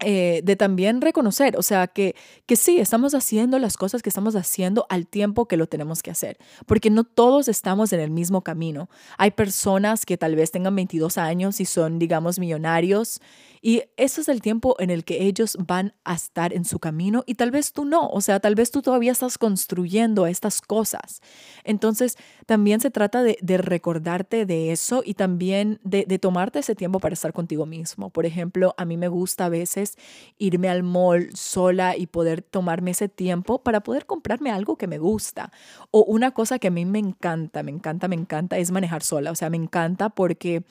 eh, 0.00 0.40
de 0.44 0.56
también 0.56 1.00
reconocer, 1.00 1.56
o 1.56 1.62
sea, 1.62 1.86
que, 1.86 2.14
que 2.46 2.56
sí, 2.56 2.78
estamos 2.78 3.14
haciendo 3.14 3.58
las 3.58 3.76
cosas 3.76 4.02
que 4.02 4.10
estamos 4.10 4.36
haciendo 4.36 4.86
al 4.90 5.06
tiempo 5.06 5.46
que 5.46 5.56
lo 5.56 5.66
tenemos 5.66 6.02
que 6.02 6.10
hacer, 6.10 6.38
porque 6.66 6.90
no 6.90 7.04
todos 7.04 7.48
estamos 7.48 7.92
en 7.92 8.00
el 8.00 8.10
mismo 8.10 8.42
camino. 8.42 8.90
Hay 9.16 9.30
personas 9.30 10.04
que 10.04 10.18
tal 10.18 10.36
vez 10.36 10.50
tengan 10.50 10.76
22 10.76 11.18
años 11.18 11.60
y 11.60 11.64
son, 11.64 11.98
digamos, 11.98 12.38
millonarios 12.38 13.20
y 13.66 13.82
ese 13.96 14.20
es 14.20 14.28
el 14.28 14.42
tiempo 14.42 14.76
en 14.78 14.90
el 14.90 15.02
que 15.02 15.24
ellos 15.24 15.58
van 15.58 15.92
a 16.04 16.14
estar 16.14 16.52
en 16.52 16.64
su 16.64 16.78
camino 16.78 17.24
y 17.26 17.34
tal 17.34 17.50
vez 17.50 17.72
tú 17.72 17.84
no, 17.84 18.06
o 18.06 18.20
sea, 18.20 18.38
tal 18.38 18.54
vez 18.54 18.70
tú 18.70 18.80
todavía 18.80 19.10
estás 19.10 19.38
construyendo 19.38 20.28
estas 20.28 20.60
cosas. 20.60 21.20
Entonces, 21.64 22.16
también 22.46 22.78
se 22.78 22.92
trata 22.92 23.24
de, 23.24 23.36
recordarte 23.58 24.46
de 24.46 24.70
eso 24.70 25.02
y 25.04 25.14
también 25.14 25.80
de, 25.82 26.04
de, 26.06 26.20
tomarte 26.20 26.60
ese 26.60 26.76
tiempo 26.76 27.00
para 27.00 27.14
estar 27.14 27.32
contigo 27.32 27.66
mismo. 27.66 28.10
Por 28.10 28.24
ejemplo, 28.24 28.72
a 28.78 28.84
mí 28.84 28.96
me 28.96 29.08
gusta 29.08 29.46
a 29.46 29.48
veces 29.48 29.98
irme 30.38 30.68
al 30.68 30.84
mall 30.84 31.30
sola 31.34 31.96
y 31.96 32.06
poder 32.06 32.42
tomarme 32.42 32.92
ese 32.92 33.08
tiempo 33.08 33.64
para 33.64 33.80
poder 33.80 34.06
comprarme 34.06 34.52
algo 34.52 34.76
que 34.76 34.86
me 34.86 34.98
gusta. 34.98 35.50
O 35.90 36.04
una 36.04 36.30
cosa 36.30 36.60
que 36.60 36.68
a 36.68 36.70
mí 36.70 36.84
me 36.84 37.00
encanta, 37.00 37.64
me 37.64 37.72
encanta, 37.72 38.06
me 38.06 38.14
encanta 38.14 38.58
es 38.58 38.70
manejar 38.70 39.02
sola. 39.02 39.32
O 39.32 39.34
sea, 39.34 39.50
me 39.50 39.56
encanta 39.56 40.08
porque 40.08 40.62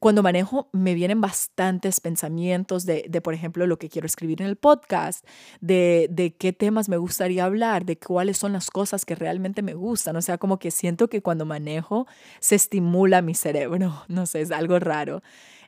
cuando 0.00 0.22
manejo 0.22 0.68
me 0.72 0.94
vienen 0.94 1.20
bastantes 1.20 2.00
pensamientos 2.00 2.86
de, 2.86 3.06
de, 3.08 3.20
por 3.20 3.34
ejemplo, 3.34 3.66
lo 3.66 3.78
que 3.78 3.88
quiero 3.88 4.06
escribir 4.06 4.42
en 4.42 4.48
el 4.48 4.56
podcast, 4.56 5.26
de, 5.60 6.08
de 6.10 6.34
qué 6.34 6.52
temas 6.52 6.88
me 6.88 6.96
gustaría 6.96 7.44
hablar, 7.44 7.84
de 7.84 7.98
cuáles 7.98 8.38
son 8.38 8.52
las 8.52 8.70
cosas 8.70 9.04
que 9.04 9.14
realmente 9.14 9.62
me 9.62 9.74
gustan. 9.74 10.16
O 10.16 10.22
sea, 10.22 10.38
como 10.38 10.58
que 10.58 10.70
siento 10.70 11.08
que 11.08 11.22
cuando 11.22 11.44
manejo 11.44 12.06
se 12.40 12.54
estimula 12.54 13.22
mi 13.22 13.34
cerebro. 13.34 14.04
No 14.16 14.24
sé, 14.24 14.40
es 14.40 14.50
algo 14.50 14.78
raro. 14.78 15.22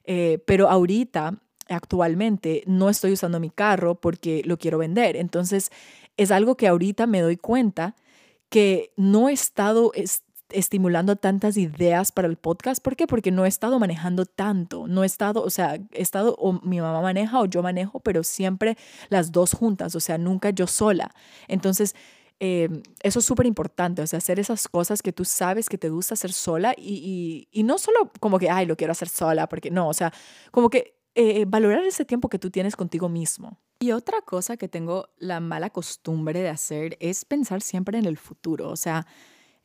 Eh, 0.05 0.39
pero 0.47 0.71
ahorita, 0.71 1.35
actualmente, 1.69 2.63
no 2.67 2.89
estoy 2.89 3.13
usando 3.13 3.41
mi 3.41 3.51
carro 3.51 3.95
porque 3.97 4.43
lo 4.45 4.57
quiero 4.57 4.79
vender. 4.79 5.17
Entonces, 5.17 5.71
es 6.17 6.31
algo 6.31 6.57
que 6.57 6.69
ahorita 6.69 7.07
me 7.07 7.21
doy 7.21 7.37
cuenta 7.37 7.95
que 8.49 8.93
no 8.97 9.29
he 9.29 9.33
estado 9.33 9.93
estimulando 10.51 11.17
tantas 11.17 11.57
ideas 11.57 12.13
para 12.13 12.29
el 12.29 12.37
podcast. 12.37 12.83
¿Por 12.83 12.97
qué? 12.97 13.07
Porque 13.07 13.31
no 13.31 13.45
he 13.45 13.49
estado 13.49 13.79
manejando 13.79 14.25
tanto. 14.25 14.87
No 14.89 15.03
he 15.03 15.07
estado, 15.07 15.43
o 15.43 15.51
sea, 15.51 15.75
he 15.75 16.03
estado, 16.03 16.35
o 16.39 16.61
mi 16.63 16.81
mamá 16.81 17.01
maneja 17.01 17.41
o 17.41 17.47
yo 17.47 17.63
manejo, 17.63 18.01
pero 18.01 18.23
siempre 18.23 18.77
las 19.09 19.33
dos 19.33 19.53
juntas, 19.53 19.95
o 19.95 20.01
sea, 20.01 20.19
nunca 20.19 20.51
yo 20.51 20.67
sola. 20.67 21.15
Entonces, 21.49 21.95
em, 22.41 22.83
eso 23.03 23.19
es 23.19 23.25
súper 23.25 23.47
importante, 23.47 24.03
o 24.03 24.07
sea, 24.07 24.19
hacer 24.19 24.39
esas 24.39 24.69
cosas 24.69 25.03
que 25.03 25.13
tú 25.13 25.25
sabes 25.25 25.69
que 25.69 25.79
te 25.79 25.91
gusta 25.91 26.15
hacer 26.15 26.33
sola 26.33 26.75
y, 26.77 27.49
y, 27.51 27.63
no 27.65 27.79
solo 27.79 28.13
como 28.21 28.39
que, 28.39 28.49
ay, 28.49 28.67
lo 28.67 28.77
quiero 28.77 28.93
hacer 28.93 29.09
sola, 29.09 29.49
porque 29.49 29.71
no, 29.71 29.89
o 29.89 29.95
sea, 29.95 30.13
como 30.53 30.71
que 30.71 30.95
eh, 31.15 31.45
valorar 31.47 31.85
ese 31.85 32.05
tiempo 32.05 32.29
que 32.29 32.39
tú 32.39 32.51
tienes 32.51 32.77
contigo 32.77 33.09
mismo. 33.09 33.59
Y 33.81 33.93
otra 33.93 34.23
cosa 34.23 34.57
que 34.57 34.69
tengo 34.69 35.09
la 35.19 35.41
mala 35.41 35.71
costumbre 35.71 36.41
de 36.41 36.49
hacer 36.49 36.97
es 37.01 37.25
pensar 37.25 37.61
siempre 37.61 37.99
en 37.99 38.07
el 38.07 38.17
futuro, 38.17 38.71
o 38.71 38.77
sea, 38.77 39.07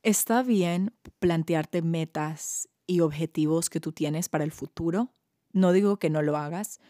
Está 0.03 0.43
bien 0.43 0.93
plantearte 1.19 1.81
metas 1.81 2.67
y 2.86 3.00
objetivos 3.00 3.69
que 3.69 3.79
tú 3.79 3.93
tienes 3.93 4.27
para 4.27 4.43
el 4.43 4.51
futuro. 4.51 5.13
No 5.53 5.72
digo 5.72 5.98
que 5.98 6.10
no 6.10 6.22
lo 6.22 6.36
hagas, 6.36 6.81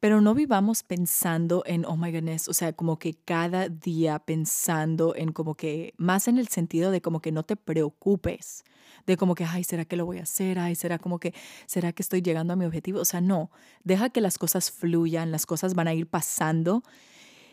pero 0.00 0.20
no 0.20 0.34
vivamos 0.34 0.82
pensando 0.82 1.62
en, 1.64 1.86
oh 1.86 1.96
my 1.96 2.12
goodness, 2.12 2.48
o 2.48 2.52
sea, 2.52 2.74
como 2.74 2.98
que 2.98 3.14
cada 3.14 3.70
día 3.70 4.18
pensando 4.18 5.16
en 5.16 5.32
como 5.32 5.54
que, 5.54 5.94
más 5.96 6.28
en 6.28 6.36
el 6.36 6.48
sentido 6.48 6.90
de 6.90 7.00
como 7.00 7.22
que 7.22 7.32
no 7.32 7.42
te 7.42 7.56
preocupes, 7.56 8.64
de 9.06 9.16
como 9.16 9.34
que, 9.34 9.44
ay, 9.44 9.64
¿será 9.64 9.86
que 9.86 9.96
lo 9.96 10.04
voy 10.04 10.18
a 10.18 10.24
hacer? 10.24 10.58
Ay, 10.58 10.74
¿será 10.74 10.98
como 10.98 11.20
que, 11.20 11.32
¿será 11.64 11.94
que 11.94 12.02
estoy 12.02 12.20
llegando 12.20 12.52
a 12.52 12.56
mi 12.56 12.66
objetivo? 12.66 13.00
O 13.00 13.06
sea, 13.06 13.22
no, 13.22 13.50
deja 13.82 14.10
que 14.10 14.20
las 14.20 14.36
cosas 14.36 14.70
fluyan, 14.70 15.30
las 15.30 15.46
cosas 15.46 15.72
van 15.72 15.88
a 15.88 15.94
ir 15.94 16.06
pasando 16.06 16.82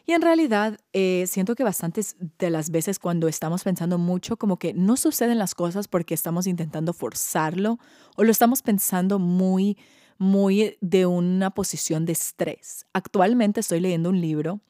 y 0.09 0.13
en 0.13 0.23
realidad 0.23 0.79
eh, 0.91 1.25
siento 1.27 1.53
que 1.53 1.63
bastantes 1.63 2.15
de 2.39 2.49
las 2.49 2.71
veces 2.71 2.97
cuando 2.97 3.27
estamos 3.27 3.63
pensando 3.63 3.99
mucho 3.99 4.37
como 4.37 4.57
que 4.57 4.73
no 4.73 4.97
suceden 4.97 5.37
las 5.37 5.53
cosas 5.53 5.87
porque 5.87 6.15
estamos 6.15 6.47
intentando 6.47 6.93
forzarlo 6.93 7.77
o 8.15 8.23
lo 8.23 8.31
estamos 8.31 8.63
pensando 8.63 9.19
muy, 9.19 9.77
muy 10.17 10.79
de 10.81 11.05
una 11.05 11.51
posición 11.51 12.07
de 12.07 12.13
estrés. 12.13 12.87
Actualmente 12.91 13.59
estoy 13.59 13.81
leyendo 13.81 14.09
un 14.09 14.19
libro 14.19 14.61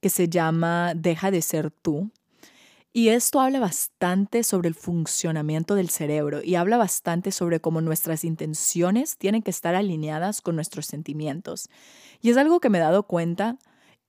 que 0.00 0.10
se 0.10 0.28
llama 0.28 0.94
Deja 0.96 1.30
de 1.30 1.40
ser 1.40 1.70
tú. 1.70 2.10
Y 2.92 3.10
esto 3.10 3.38
habla 3.38 3.60
bastante 3.60 4.42
sobre 4.42 4.66
el 4.66 4.74
funcionamiento 4.74 5.76
del 5.76 5.90
cerebro 5.90 6.40
y 6.42 6.56
habla 6.56 6.78
bastante 6.78 7.30
sobre 7.30 7.60
cómo 7.60 7.80
nuestras 7.80 8.24
intenciones 8.24 9.16
tienen 9.18 9.42
que 9.42 9.52
estar 9.52 9.76
alineadas 9.76 10.40
con 10.40 10.56
nuestros 10.56 10.86
sentimientos. 10.86 11.68
Y 12.20 12.30
es 12.30 12.36
algo 12.36 12.58
que 12.58 12.70
me 12.70 12.78
he 12.78 12.80
dado 12.80 13.04
cuenta 13.04 13.56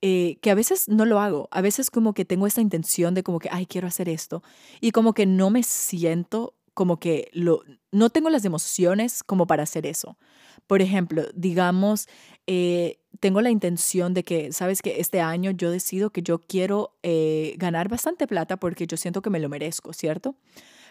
eh, 0.02 0.36
que 0.42 0.50
a 0.50 0.54
veces 0.54 0.88
no 0.88 1.04
lo 1.04 1.20
hago, 1.20 1.48
a 1.52 1.60
veces 1.60 1.90
como 1.90 2.12
que 2.12 2.24
tengo 2.24 2.46
esta 2.46 2.60
intención 2.60 3.14
de 3.14 3.22
como 3.22 3.38
que, 3.38 3.48
ay, 3.50 3.66
quiero 3.66 3.86
hacer 3.86 4.08
esto, 4.08 4.42
y 4.80 4.90
como 4.90 5.14
que 5.14 5.26
no 5.26 5.48
me 5.50 5.62
siento 5.62 6.54
como 6.74 6.98
que 6.98 7.30
lo, 7.32 7.62
no 7.92 8.10
tengo 8.10 8.30
las 8.30 8.44
emociones 8.44 9.22
como 9.22 9.46
para 9.46 9.62
hacer 9.62 9.86
eso. 9.86 10.18
Por 10.66 10.82
ejemplo, 10.82 11.24
digamos, 11.34 12.08
eh, 12.46 12.98
tengo 13.20 13.40
la 13.42 13.50
intención 13.50 14.14
de 14.14 14.24
que, 14.24 14.52
sabes 14.52 14.82
que 14.82 15.00
este 15.00 15.20
año 15.20 15.50
yo 15.50 15.70
decido 15.70 16.10
que 16.10 16.22
yo 16.22 16.40
quiero 16.40 16.96
eh, 17.02 17.54
ganar 17.58 17.88
bastante 17.88 18.26
plata 18.26 18.56
porque 18.56 18.86
yo 18.86 18.96
siento 18.96 19.22
que 19.22 19.30
me 19.30 19.38
lo 19.38 19.48
merezco, 19.48 19.92
¿cierto? 19.92 20.34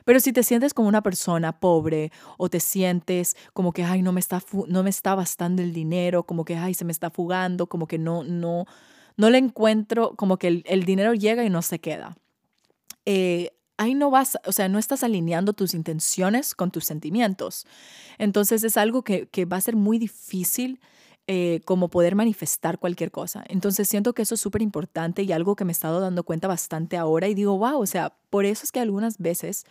Pero 0.06 0.20
si 0.20 0.34
te 0.34 0.44
sientes 0.44 0.74
como 0.74 0.88
una 0.88 1.04
persona 1.04 1.60
pobre 1.60 2.12
o 2.38 2.50
te 2.50 2.60
sientes 2.60 3.36
como 3.54 3.72
que, 3.72 3.84
ay, 3.84 4.02
no 4.02 4.12
me 4.14 4.20
está, 4.20 4.42
no 4.68 4.84
me 4.84 4.90
está 4.90 5.16
bastando 5.16 5.62
el 5.62 5.74
dinero, 5.74 6.24
como 6.24 6.46
que, 6.46 6.56
ay, 6.56 6.74
se 6.74 6.86
me 6.86 6.92
está 6.92 7.10
fugando, 7.10 7.68
como 7.68 7.88
que 7.88 7.98
no, 7.98 8.24
no, 8.24 8.66
no 9.22 9.30
le 9.30 9.38
encuentro, 9.38 10.16
como 10.16 10.38
que 10.38 10.64
el, 10.66 10.84
dinero 10.84 11.14
llega 11.14 11.46
y 11.46 11.50
no 11.52 11.62
se 11.62 11.78
queda. 11.78 12.18
Eh, 13.06 13.52
ahí 13.78 13.94
no 13.94 14.10
vas, 14.10 14.40
o 14.48 14.52
sea, 14.52 14.68
no 14.68 14.80
estás 14.80 15.04
alineando 15.04 15.54
tus 15.54 15.76
intenciones 15.76 16.56
con 16.56 16.72
tus 16.72 16.86
sentimientos. 16.86 17.68
Entonces 18.18 18.64
es 18.64 18.78
algo 18.78 19.04
que, 19.04 19.30
va 19.46 19.58
a 19.58 19.62
ser 19.62 19.76
muy 19.76 20.00
difícil 20.00 20.80
eh, 21.28 21.62
como 21.66 21.90
poder 21.90 22.16
manifestar 22.16 22.80
cualquier 22.80 23.12
cosa. 23.12 23.44
Entonces 23.48 23.88
siento 23.88 24.14
que 24.14 24.24
eso 24.24 24.34
es 24.34 24.42
súper 24.42 24.64
importante 24.64 25.22
y 25.22 25.32
algo 25.34 25.56
que 25.56 25.66
me 25.66 25.72
he 25.72 25.78
estado 25.78 26.00
dando 26.00 26.24
cuenta 26.24 26.48
bastante 26.48 26.98
ahora 26.98 27.28
y 27.28 27.36
digo, 27.36 27.56
wow, 27.60 27.80
o 27.80 27.86
sea, 27.86 28.16
por 28.32 28.46
eso 28.46 28.64
es 28.64 28.72
que 28.72 28.80
algunas 28.80 29.20
veces 29.20 29.68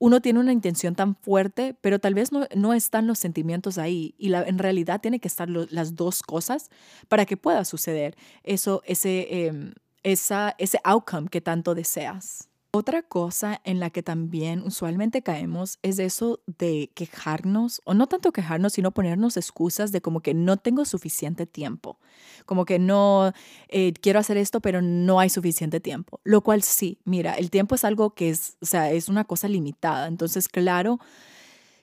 uno 0.00 0.20
tiene 0.20 0.40
una 0.40 0.52
intención 0.52 0.94
tan 0.96 1.14
fuerte, 1.14 1.76
pero 1.80 1.98
tal 2.00 2.14
vez 2.14 2.32
no, 2.32 2.46
no 2.56 2.72
están 2.72 3.06
los 3.06 3.18
sentimientos 3.18 3.78
ahí 3.78 4.14
y 4.18 4.32
en 4.32 4.58
realidad 4.58 5.00
tiene 5.00 5.20
que 5.20 5.28
estar 5.28 5.48
las 5.48 5.94
dos 5.94 6.22
cosas 6.22 6.70
para 7.08 7.26
que 7.26 7.36
pueda 7.36 7.64
suceder 7.66 8.16
eso, 8.42 8.82
ese, 8.86 9.46
em, 9.46 9.74
esa, 10.02 10.54
ese 10.58 10.80
outcome 10.84 11.28
que 11.28 11.42
tanto 11.42 11.74
deseas. 11.74 12.49
Otra 12.72 13.02
cosa 13.02 13.60
en 13.64 13.80
la 13.80 13.90
que 13.90 14.04
también 14.04 14.62
usualmente 14.62 15.22
caemos 15.22 15.80
es 15.82 15.98
eso 15.98 16.38
de 16.46 16.88
quejarnos, 16.94 17.82
o 17.84 17.94
no 17.94 18.06
tanto 18.06 18.30
quejarnos, 18.30 18.74
sino 18.74 18.92
ponernos 18.92 19.36
excusas 19.36 19.90
de 19.90 20.00
como 20.00 20.20
que 20.20 20.34
no 20.34 20.56
tengo 20.56 20.84
suficiente 20.84 21.46
tiempo, 21.46 21.98
como 22.46 22.64
que 22.64 22.78
no 22.78 23.32
eh, 23.70 23.92
quiero 24.00 24.20
hacer 24.20 24.36
esto, 24.36 24.60
pero 24.60 24.82
no 24.82 25.18
hay 25.18 25.30
suficiente 25.30 25.80
tiempo. 25.80 26.20
Lo 26.22 26.42
cual 26.42 26.62
sí, 26.62 27.00
mira, 27.04 27.34
el 27.34 27.50
tiempo 27.50 27.74
es 27.74 27.84
algo 27.84 28.14
que 28.14 28.30
es, 28.30 28.56
o 28.60 28.66
sea, 28.66 28.92
es 28.92 29.08
una 29.08 29.24
cosa 29.24 29.48
limitada. 29.48 30.06
Entonces, 30.06 30.46
claro, 30.46 31.00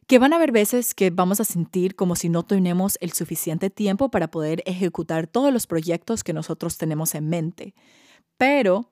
que 0.08 0.20
van 0.20 0.32
a 0.32 0.38
haber 0.38 0.54
veces 0.54 0.96
que 0.96 1.10
vamos 1.10 1.42
a 1.42 1.44
sentir 1.44 1.96
como 1.98 2.16
si 2.16 2.30
no 2.30 2.44
tenemos 2.44 2.98
el 3.02 3.12
suficiente 3.12 3.70
tiempo 3.70 4.10
para 4.10 4.32
poder 4.32 4.64
ejecutar 4.66 5.28
todos 5.28 5.52
los 5.52 5.68
proyectos 5.68 6.24
que 6.24 6.32
nosotros 6.32 6.78
tenemos 6.78 7.14
en 7.14 7.28
mente. 7.28 7.76
Pero 8.38 8.90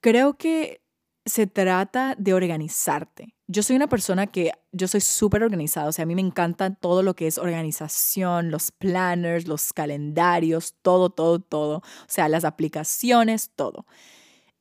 creo 0.00 0.34
que 0.34 0.81
se 1.24 1.46
trata 1.46 2.14
de 2.18 2.34
organizarte. 2.34 3.34
Yo 3.46 3.62
soy 3.62 3.76
una 3.76 3.88
persona 3.88 4.26
que 4.26 4.52
yo 4.72 4.88
soy 4.88 5.00
súper 5.00 5.42
organizada, 5.42 5.88
o 5.88 5.92
sea, 5.92 6.04
a 6.04 6.06
mí 6.06 6.14
me 6.14 6.22
encanta 6.22 6.74
todo 6.74 7.02
lo 7.02 7.14
que 7.14 7.26
es 7.26 7.38
organización, 7.38 8.50
los 8.50 8.70
planners, 8.70 9.46
los 9.46 9.72
calendarios, 9.72 10.74
todo, 10.82 11.10
todo, 11.10 11.38
todo, 11.40 11.76
o 11.78 11.82
sea, 12.08 12.28
las 12.28 12.44
aplicaciones, 12.44 13.50
todo. 13.54 13.86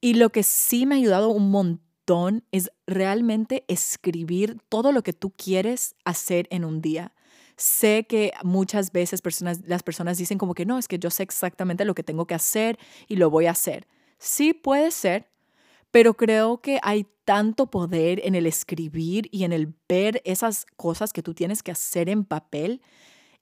Y 0.02 0.16
lo 0.16 0.32
que 0.32 0.44
sí 0.44 0.86
me 0.86 0.96
ha 0.96 0.98
ayudado 0.98 1.30
un 1.30 1.52
montón 1.52 2.44
es 2.52 2.72
realmente 2.88 3.64
escribir 3.68 4.58
todo 4.68 4.92
lo 4.92 5.04
que 5.04 5.14
tú 5.14 5.32
quieres 5.32 5.96
hacer 6.04 6.48
en 6.52 6.66
un 6.66 6.82
día. 6.82 7.14
Sé 7.56 8.06
que 8.10 8.34
muchas 8.44 8.92
veces 8.92 9.22
personas, 9.22 9.62
las 9.66 9.84
personas 9.84 10.18
dicen 10.18 10.38
como 10.38 10.56
que 10.56 10.66
no, 10.66 10.78
es 10.78 10.88
que 10.88 11.00
yo 11.00 11.10
sé 11.12 11.24
exactamente 11.24 11.86
lo 11.86 11.94
que 11.94 12.04
tengo 12.04 12.26
que 12.26 12.34
hacer 12.34 12.80
y 13.08 13.18
lo 13.18 13.30
voy 13.30 13.46
a 13.46 13.52
hacer. 13.52 13.88
Sí 14.18 14.54
puede 14.54 14.92
ser, 14.92 15.31
pero 15.92 16.16
creo 16.16 16.62
que 16.62 16.80
hay 16.82 17.06
tanto 17.26 17.68
poder 17.68 18.22
en 18.26 18.36
el 18.36 18.46
escribir 18.48 19.28
y 19.32 19.44
en 19.44 19.54
el 19.54 19.74
ver 19.88 20.22
esas 20.26 20.66
cosas 20.78 21.14
que 21.14 21.22
tú 21.22 21.34
tienes 21.34 21.62
que 21.64 21.72
hacer 21.72 22.10
en 22.10 22.26
papel 22.26 22.82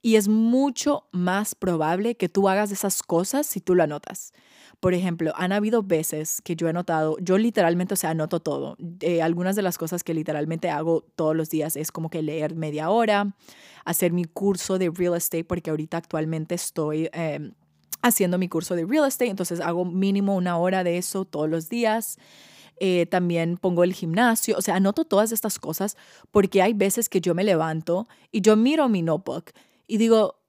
y 0.01 0.15
es 0.15 0.27
mucho 0.27 1.07
más 1.11 1.55
probable 1.55 2.15
que 2.15 2.29
tú 2.29 2.47
hagas 2.47 2.71
esas 2.71 3.03
cosas 3.03 3.45
si 3.45 3.59
tú 3.59 3.75
lo 3.75 3.83
anotas. 3.83 4.31
Por 4.79 4.93
ejemplo, 4.93 5.33
han 5.35 5.51
habido 5.51 5.83
veces 5.83 6.41
que 6.41 6.55
yo 6.55 6.67
he 6.67 6.69
anotado, 6.69 7.17
yo 7.19 7.37
literalmente, 7.37 7.95
o 7.95 7.97
sea, 7.97 8.11
anoto 8.11 8.39
todo. 8.39 8.77
Eh, 9.01 9.21
algunas 9.21 9.57
de 9.57 9.61
las 9.61 9.77
cosas 9.77 10.03
que 10.03 10.13
literalmente 10.13 10.69
hago 10.69 11.01
todos 11.15 11.35
los 11.35 11.49
días 11.49 11.75
es 11.75 11.91
como 11.91 12.09
que 12.09 12.21
leer 12.21 12.55
media 12.55 12.89
hora, 12.89 13.35
hacer 13.83 14.13
mi 14.13 14.23
curso 14.23 14.77
de 14.77 14.89
real 14.89 15.15
estate, 15.15 15.43
porque 15.43 15.69
ahorita 15.69 15.97
actualmente 15.97 16.55
estoy 16.55 17.09
em, 17.11 17.53
haciendo 18.01 18.37
mi 18.37 18.47
curso 18.49 18.75
de 18.75 18.85
real 18.85 19.07
estate, 19.07 19.29
entonces 19.29 19.59
hago 19.59 19.85
mínimo 19.85 20.35
una 20.35 20.57
hora 20.57 20.83
de 20.83 20.97
eso 20.97 21.25
todos 21.25 21.49
los 21.49 21.69
días. 21.69 22.17
Eh, 22.81 23.07
también 23.07 23.57
pongo 23.57 23.83
el 23.83 23.93
gimnasio, 23.93 24.57
o 24.57 24.61
sea, 24.61 24.75
anoto 24.75 25.03
todas 25.03 25.33
estas 25.33 25.59
cosas 25.59 25.97
porque 26.31 26.61
hay 26.61 26.71
veces 26.73 27.09
que 27.09 27.19
yo 27.19 27.35
me 27.35 27.43
levanto 27.43 28.07
y 28.31 28.39
yo 28.39 28.55
miro 28.55 28.87
mi 28.87 29.01
notebook 29.01 29.51
y 29.85 29.97
digo, 29.97 30.39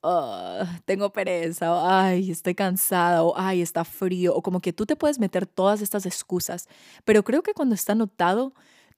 tengo 0.84 1.12
pereza, 1.12 1.72
o 1.72 1.88
ay, 1.88 2.30
estoy 2.30 2.54
cansada, 2.54 3.22
o 3.22 3.34
ay, 3.36 3.62
está 3.62 3.84
frío, 3.84 4.34
o 4.34 4.42
como 4.42 4.60
que 4.60 4.72
tú 4.72 4.86
te 4.86 4.96
puedes 4.96 5.18
meter 5.18 5.46
todas 5.46 5.82
estas 5.82 6.06
excusas, 6.06 6.68
pero 7.04 7.24
creo 7.24 7.42
que 7.42 7.54
cuando 7.54 7.74
está 7.74 7.92
anotado, 7.92 8.54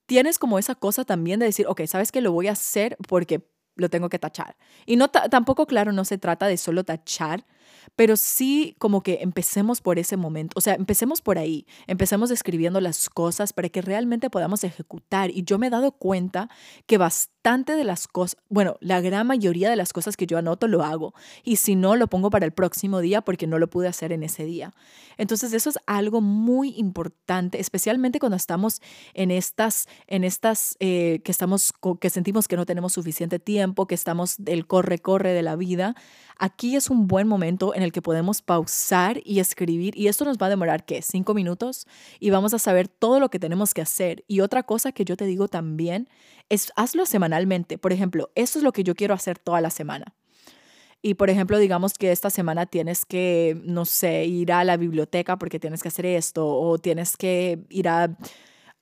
tienes 0.07 0.39
como 0.39 0.59
esa 0.59 0.75
cosa 0.75 1.05
también 1.05 1.41
de 1.41 1.47
decir, 1.47 1.67
ok, 1.69 1.83
sabes 1.87 2.13
que 2.13 2.21
lo 2.21 2.33
voy 2.33 2.49
a 2.49 2.53
hacer 2.53 2.97
porque 3.09 3.49
lo 3.77 3.89
tengo 3.89 4.09
que 4.09 4.19
tachar. 4.19 4.57
Y 4.85 4.97
no 4.97 5.09
tampoco, 5.09 5.67
claro, 5.67 5.93
no 5.93 6.05
se 6.05 6.19
trata 6.19 6.47
de 6.47 6.57
solo 6.57 6.85
tachar, 6.85 7.47
pero 7.97 8.17
sí 8.17 8.77
como 8.79 9.03
que 9.03 9.19
empecemos 9.23 9.81
por 9.81 9.99
ese 9.99 10.17
momento, 10.17 10.55
o 10.57 10.61
sea, 10.61 10.75
empecemos 10.75 11.21
por 11.21 11.39
ahí, 11.39 11.67
empecemos 11.87 12.31
escribiendo 12.31 12.81
las 12.81 13.09
cosas 13.09 13.53
para 13.53 13.69
que 13.69 13.83
realmente 13.83 14.31
podamos 14.31 14.65
ejecutar. 14.65 15.31
Y 15.31 15.45
yo 15.45 15.59
me 15.59 15.67
he 15.67 15.71
dado 15.71 15.93
cuenta 15.93 16.49
que 16.87 16.99
bastante 16.99 17.75
de 17.75 17.85
las 17.85 18.09
cosas, 18.09 18.41
bueno, 18.49 18.77
la 18.81 19.01
gran 19.01 19.27
mayoría 19.27 19.69
de 19.71 19.77
las 19.77 19.93
cosas 19.93 20.17
que 20.17 20.27
yo 20.27 20.39
anoto 20.39 20.69
lo 20.69 20.83
hago. 20.83 21.15
Y 21.43 21.57
si 21.57 21.75
no, 21.75 21.97
lo 21.97 22.07
pongo 22.09 22.31
para 22.31 22.47
el 22.47 22.53
próximo 22.53 23.01
día 23.01 23.23
porque 23.23 23.47
no 23.47 23.59
lo 23.59 23.69
pude 23.69 23.89
hacer 23.89 24.13
en 24.13 24.23
ese 24.23 24.45
día. 24.45 24.73
Entonces, 25.19 25.53
eso 25.53 25.71
es 25.71 25.79
algo 25.87 26.21
muy 26.21 26.75
importante, 26.77 27.61
especialmente 27.61 28.19
cuando 28.19 28.37
estamos 28.37 28.81
en 29.15 29.31
estas, 29.31 29.87
en 30.07 30.25
estas, 30.25 30.77
eh, 30.81 31.21
que 31.25 31.33
estamos, 31.33 31.73
que 32.01 32.11
sentimos 32.11 32.49
que 32.49 32.57
no 32.57 32.67
tenemos 32.67 32.93
suficiente 32.93 33.39
tiempo, 33.39 33.87
que 33.87 33.95
estamos 33.95 34.37
del 34.39 34.67
corre-corre 34.67 35.33
de 35.33 35.43
la 35.43 35.57
vida. 35.57 35.95
Aquí 36.39 36.77
es 36.77 36.91
un 36.91 37.07
buen 37.07 37.29
momento 37.29 37.52
en 37.75 37.83
el 37.83 37.93
que 37.93 38.03
podemos 38.03 38.43
pausar 38.43 39.21
y 39.25 39.41
escribir 39.41 39.97
y 39.97 40.09
esto 40.09 40.25
nos 40.25 40.39
va 40.39 40.47
a 40.47 40.51
demorar, 40.51 40.85
¿qué? 40.85 41.03
Cinco 41.03 41.35
minutos 41.35 41.87
y 42.21 42.31
vamos 42.31 42.55
a 42.55 42.59
saber 42.59 42.89
todo 42.89 43.21
lo 43.21 43.31
que 43.31 43.39
tenemos 43.39 43.75
que 43.75 43.83
hacer. 43.83 44.25
Y 44.29 44.41
otra 44.41 44.63
cosa 44.63 44.93
que 44.93 45.05
yo 45.05 45.17
te 45.17 45.27
digo 45.27 45.49
también 45.49 46.09
es 46.49 46.73
hazlo 46.77 47.07
semanalmente. 47.07 47.79
Por 47.79 47.93
ejemplo, 47.93 48.31
esto 48.35 48.59
es 48.59 48.65
lo 48.65 48.73
que 48.73 48.85
yo 48.85 48.95
quiero 48.95 49.15
hacer 49.15 49.39
toda 49.39 49.61
la 49.61 49.71
semana. 49.71 50.15
Y 51.03 51.15
por 51.15 51.31
ejemplo, 51.31 51.59
digamos 51.59 51.95
que 51.95 52.13
esta 52.13 52.31
semana 52.31 52.67
tienes 52.67 53.05
que, 53.05 53.61
no 53.65 53.85
sé, 53.85 54.25
ir 54.27 54.53
a 54.53 54.63
la 54.63 54.77
biblioteca 54.77 55.37
porque 55.37 55.59
tienes 55.59 55.83
que 55.83 55.89
hacer 55.89 56.07
esto 56.07 56.47
o 56.47 56.79
tienes 56.79 57.17
que 57.17 57.65
ir 57.71 57.89
a 57.89 58.17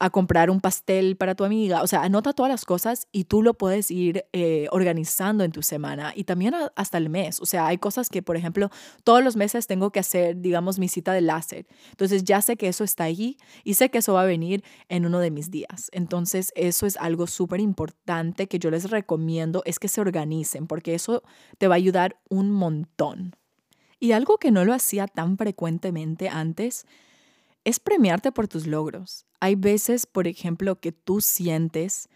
a 0.00 0.08
comprar 0.08 0.50
un 0.50 0.60
pastel 0.60 1.16
para 1.16 1.34
tu 1.34 1.44
amiga. 1.44 1.82
O 1.82 1.86
sea, 1.86 2.02
anota 2.02 2.32
todas 2.32 2.50
las 2.50 2.64
cosas 2.64 3.06
y 3.12 3.24
tú 3.24 3.42
lo 3.42 3.52
puedes 3.52 3.90
ir 3.90 4.24
eh, 4.32 4.66
organizando 4.72 5.44
en 5.44 5.52
tu 5.52 5.62
semana 5.62 6.12
y 6.16 6.24
también 6.24 6.54
hasta 6.74 6.96
el 6.96 7.10
mes. 7.10 7.38
O 7.40 7.46
sea, 7.46 7.66
hay 7.66 7.76
cosas 7.76 8.08
que, 8.08 8.22
por 8.22 8.36
ejemplo, 8.36 8.70
todos 9.04 9.22
los 9.22 9.36
meses 9.36 9.66
tengo 9.66 9.90
que 9.92 10.00
hacer, 10.00 10.40
digamos, 10.40 10.78
mi 10.78 10.88
cita 10.88 11.12
de 11.12 11.20
láser. 11.20 11.66
Entonces 11.90 12.24
ya 12.24 12.40
sé 12.40 12.56
que 12.56 12.68
eso 12.68 12.82
está 12.82 13.04
ahí 13.04 13.36
y 13.62 13.74
sé 13.74 13.90
que 13.90 13.98
eso 13.98 14.14
va 14.14 14.22
a 14.22 14.26
venir 14.26 14.64
en 14.88 15.04
uno 15.04 15.18
de 15.18 15.30
mis 15.30 15.50
días. 15.50 15.90
Entonces 15.92 16.50
eso 16.56 16.86
es 16.86 16.96
algo 16.96 17.26
súper 17.26 17.60
importante 17.60 18.48
que 18.48 18.58
yo 18.58 18.70
les 18.70 18.90
recomiendo, 18.90 19.62
es 19.66 19.78
que 19.78 19.88
se 19.88 20.00
organicen 20.00 20.66
porque 20.66 20.94
eso 20.94 21.22
te 21.58 21.68
va 21.68 21.74
a 21.74 21.76
ayudar 21.76 22.18
un 22.30 22.50
montón. 22.50 23.36
Y 23.98 24.12
algo 24.12 24.38
que 24.38 24.50
no 24.50 24.64
lo 24.64 24.72
hacía 24.72 25.06
tan 25.06 25.36
frecuentemente 25.36 26.30
antes 26.30 26.86
es 27.64 27.80
premiarte 27.80 28.32
por 28.32 28.48
tus 28.48 28.66
logros. 28.66 29.26
Hay 29.40 29.54
veces, 29.54 30.06
por 30.06 30.26
ejemplo, 30.26 30.80
que 30.80 30.92
tú 30.92 31.20
sientes, 31.20 32.08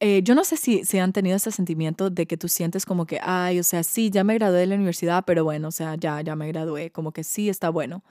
eh, 0.00 0.22
yo 0.22 0.34
no 0.34 0.44
sé 0.44 0.56
si, 0.56 0.84
si 0.84 0.98
han 0.98 1.12
tenido 1.12 1.36
ese 1.36 1.50
sentimiento 1.50 2.10
de 2.10 2.26
que 2.26 2.36
tú 2.36 2.48
sientes 2.48 2.86
como 2.86 3.06
que, 3.06 3.20
ay, 3.22 3.58
o 3.58 3.64
sea, 3.64 3.82
sí, 3.82 4.10
ya 4.10 4.24
me 4.24 4.34
gradué 4.34 4.60
de 4.60 4.66
la 4.66 4.74
universidad, 4.76 5.24
pero 5.26 5.44
bueno, 5.44 5.68
o 5.68 5.72
sea, 5.72 5.96
ya, 5.96 6.20
ya 6.20 6.36
me 6.36 6.48
gradué, 6.48 6.90
como 6.90 7.12
que 7.12 7.24
sí, 7.24 7.48
está 7.48 7.70
bueno. 7.70 8.04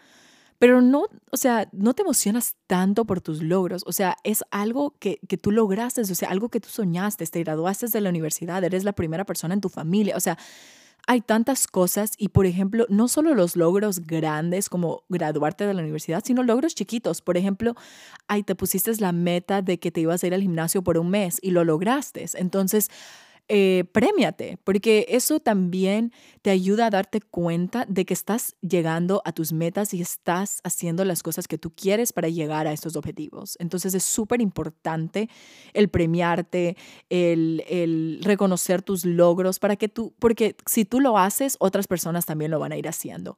Pero 0.60 0.82
no, 0.82 1.06
o 1.32 1.38
sea, 1.38 1.70
no 1.72 1.94
te 1.94 2.02
emocionas 2.02 2.56
tanto 2.66 3.06
por 3.06 3.22
tus 3.22 3.44
logros. 3.44 3.84
O 3.86 3.92
sea, 3.92 4.18
es 4.24 4.44
algo 4.50 4.96
que, 5.00 5.20
que 5.28 5.38
tú 5.38 5.52
lograste, 5.52 6.02
o 6.02 6.06
sea, 6.06 6.30
algo 6.30 6.50
que 6.50 6.60
tú 6.60 6.70
soñaste, 6.70 7.28
te 7.28 7.44
graduaste 7.44 7.88
de 7.88 8.02
la 8.02 8.10
universidad, 8.10 8.64
eres 8.64 8.84
la 8.84 8.94
primera 8.94 9.24
persona 9.24 9.54
en 9.54 9.62
tu 9.62 9.70
familia. 9.70 10.18
O 10.18 10.20
sea, 10.20 10.38
hay 11.08 11.22
tantas 11.22 11.68
cosas 11.68 12.12
y, 12.18 12.30
por 12.30 12.46
ejemplo, 12.46 12.86
no 12.90 13.08
solo 13.08 13.34
los 13.34 13.56
logros 13.56 14.02
grandes 14.06 14.68
como 14.70 15.04
graduarte 15.08 15.66
de 15.66 15.74
la 15.74 15.82
universidad, 15.82 16.22
sino 16.24 16.44
logros 16.44 16.76
chiquitos. 16.76 17.22
Por 17.22 17.38
ejemplo, 17.38 17.76
ahí 18.28 18.44
te 18.44 18.56
pusiste 18.56 18.92
la 19.00 19.14
meta 19.14 19.62
de 19.62 19.80
que 19.80 19.90
te 19.90 20.02
ibas 20.02 20.24
a 20.24 20.28
ir 20.28 20.34
al 20.34 20.42
gimnasio 20.42 20.84
por 20.84 20.98
un 20.98 21.10
mes 21.10 21.40
y 21.42 21.52
lo 21.52 21.64
lograste. 21.64 22.26
Entonces, 22.36 22.90
eh, 23.50 23.86
premiate, 23.94 24.58
porque 24.66 25.06
eso 25.08 25.39
también 25.39 26.12
te 26.42 26.50
ayuda 26.50 26.88
a 26.88 26.89
darte 26.89 27.22
cuenta 27.22 27.86
de 27.88 28.06
que 28.06 28.13
estás 28.13 28.58
llegando 28.62 29.22
a 29.24 29.32
tus 29.32 29.54
metas 29.54 29.94
y 29.94 30.01
estás 30.01 30.60
haciendo 30.66 31.06
las 31.06 31.24
cosas 31.24 31.48
que 31.48 31.58
tú 31.58 31.74
quieres 31.74 32.12
para 32.12 32.27
llegar 32.27 32.68
a 32.68 32.74
estos 32.74 32.98
objetivos. 32.98 33.56
Entonces 33.60 33.94
es 33.94 34.04
súper 34.04 34.42
importante 34.42 35.30
el 35.74 35.88
premiarte, 35.88 36.75
el, 37.10 37.63
el, 37.70 38.20
reconocer 38.22 38.82
tus 38.82 39.06
logros, 39.06 39.60
para 39.60 39.77
que 39.77 39.88
tú, 39.88 40.13
porque 40.20 40.58
si 40.66 40.84
tú 40.84 41.00
lo 41.00 41.18
haces, 41.18 41.56
otras 41.60 41.88
personas 41.88 42.25
también 42.25 42.51
lo 42.51 42.60
van 42.60 42.74
a 42.74 42.77
ir 42.77 42.89
haciendo. 42.89 43.38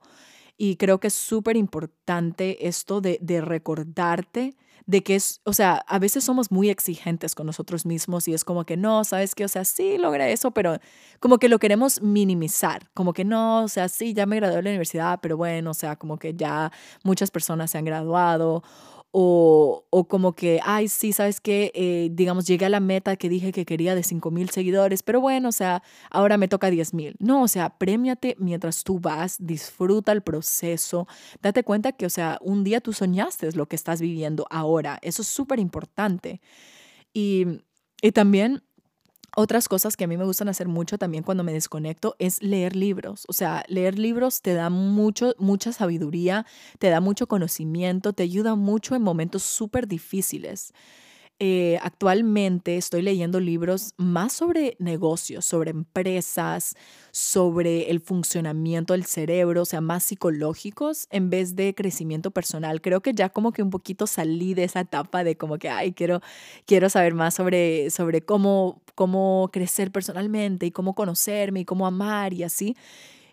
Y 0.62 0.76
creo 0.76 1.00
que 1.00 1.08
es 1.08 1.14
súper 1.14 1.56
importante 1.56 2.68
esto 2.68 3.00
de, 3.00 3.18
de 3.22 3.40
recordarte 3.40 4.58
de 4.86 5.04
que 5.04 5.16
es, 5.16 5.40
o 5.46 5.54
sea, 5.54 5.86
a 5.88 6.00
veces 6.00 6.24
somos 6.24 6.52
muy 6.52 6.70
exigentes 6.70 7.34
con 7.34 7.46
nosotros 7.46 7.86
mismos 7.86 8.28
y 8.28 8.34
es 8.34 8.44
como 8.44 8.66
que 8.66 8.76
no, 8.76 9.04
sabes 9.04 9.36
qué, 9.36 9.46
o 9.46 9.48
sea, 9.48 9.64
sí 9.64 9.98
logré 9.98 10.34
eso, 10.34 10.52
pero 10.52 10.80
como 11.20 11.38
que 11.38 11.48
lo 11.48 11.60
queremos 11.60 12.02
minimizar, 12.02 12.90
como 12.94 13.14
que 13.14 13.24
no, 13.24 13.64
o 13.64 13.68
sea, 13.70 13.88
sí, 13.88 14.14
ya 14.14 14.26
me 14.26 14.36
gradué 14.38 14.58
de 14.58 14.64
la 14.64 14.70
universidad, 14.72 15.20
pero 15.22 15.38
bueno, 15.38 15.72
o 15.72 15.74
sea, 15.76 15.96
como 15.96 16.18
que 16.18 16.34
ya 16.34 16.72
muchas 17.04 17.32
personas 17.32 17.72
se 17.72 17.78
han 17.78 17.86
graduado 17.86 18.64
o, 19.12 19.86
o 19.90 20.08
como 20.08 20.34
que, 20.34 20.60
ay, 20.64 20.88
sí, 20.88 21.14
sabes 21.14 21.42
que, 21.42 21.72
eh, 21.74 22.10
digamos, 22.12 22.46
llegué 22.46 22.66
a 22.66 22.70
la 22.70 22.80
meta 22.80 23.16
que 23.16 23.28
dije 23.30 23.52
que 23.52 23.66
quería 23.66 23.96
de 23.96 24.04
5 24.04 24.30
mil 24.32 24.50
seguidores, 24.52 25.02
pero 25.02 25.20
bueno, 25.20 25.50
o 25.50 25.52
sea, 25.52 25.82
ahora 26.12 26.38
me 26.38 26.48
toca 26.48 26.70
10 26.70 26.94
mil. 26.94 27.16
No, 27.20 27.44
o 27.44 27.48
sea, 27.48 27.78
premiate 27.78 28.36
mientras 28.40 28.84
tú 28.84 29.00
vas, 29.00 29.38
disfruta 29.40 30.12
el 30.12 30.22
proceso, 30.22 31.08
date 31.42 31.64
cuenta 31.64 31.92
que, 31.94 32.06
o 32.06 32.10
sea, 32.10 32.38
un 32.42 32.64
día 32.64 32.82
tú 32.82 32.94
soñaste 32.94 33.52
lo 33.54 33.68
que 33.68 33.76
estás 33.76 34.00
viviendo 34.02 34.46
ahora. 34.52 35.00
Eso 35.02 35.24
es 35.24 35.28
súper 35.28 35.60
importante. 35.60 36.42
Y, 37.14 37.46
y 38.02 38.12
también 38.12 38.64
otras 39.36 39.68
cosas 39.68 39.96
que 39.96 40.04
a 40.04 40.08
mí 40.08 40.18
me 40.18 40.26
gustan 40.26 40.50
hacer 40.50 40.68
mucho 40.68 40.98
también 40.98 41.24
cuando 41.24 41.44
me 41.44 41.54
desconecto 41.54 42.16
es 42.20 42.42
leer 42.42 42.76
libros. 42.76 43.26
O 43.28 43.34
sea, 43.34 43.64
leer 43.68 43.98
libros 44.00 44.42
te 44.42 44.54
da 44.54 44.70
mucho, 44.70 45.34
mucha 45.38 45.72
sabiduría, 45.72 46.46
te 46.80 46.90
da 46.90 47.02
mucho 47.02 47.28
conocimiento, 47.28 48.14
te 48.14 48.24
ayuda 48.24 48.56
mucho 48.56 48.96
en 48.96 49.02
momentos 49.02 49.44
súper 49.44 49.88
difíciles. 49.88 50.74
Eh, 51.42 51.80
actualmente 51.82 52.76
estoy 52.76 53.02
leyendo 53.02 53.40
libros 53.40 53.94
más 53.96 54.34
sobre 54.34 54.76
negocios, 54.78 55.46
sobre 55.46 55.72
empresas, 55.72 56.76
sobre 57.12 57.90
el 57.90 58.02
funcionamiento 58.02 58.92
del 58.92 59.06
cerebro, 59.06 59.62
o 59.62 59.66
sea, 59.66 59.80
más 59.80 60.04
psicológicos 60.04 61.08
en 61.12 61.30
vez 61.30 61.56
de 61.56 61.74
crecimiento 61.74 62.32
personal. 62.32 62.82
Creo 62.82 63.02
que 63.02 63.14
ya 63.14 63.30
como 63.30 63.54
que 63.54 63.64
un 63.64 63.70
poquito 63.70 64.06
salí 64.06 64.54
de 64.54 64.66
esa 64.66 64.82
etapa 64.82 65.24
de 65.24 65.38
como 65.38 65.58
que, 65.58 65.70
ay, 65.70 65.94
quiero, 65.94 66.20
quiero 66.66 66.90
saber 66.90 67.14
más 67.14 67.36
sobre, 67.36 67.90
sobre 67.90 68.22
cómo, 68.22 68.82
cómo 68.96 69.50
crecer 69.54 69.92
personalmente 69.94 70.66
y 70.66 70.72
cómo 70.72 70.94
conocerme 70.94 71.62
y 71.62 71.66
cómo 71.66 71.88
amar 71.88 72.34
y 72.34 72.44
así. 72.44 72.76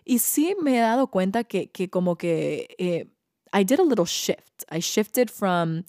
Y 0.05 0.19
sí 0.19 0.55
me 0.61 0.77
he 0.77 0.79
dado 0.81 1.07
cuenta 1.07 1.43
que, 1.43 1.69
que 1.71 1.89
como 1.89 2.17
que 2.17 2.67
eh, 2.77 3.07
I 3.53 3.65
did 3.65 3.79
a 3.81 3.83
little 3.83 4.05
shift. 4.05 4.63
I 4.71 4.79
shifted 4.79 5.29
from 5.29 5.83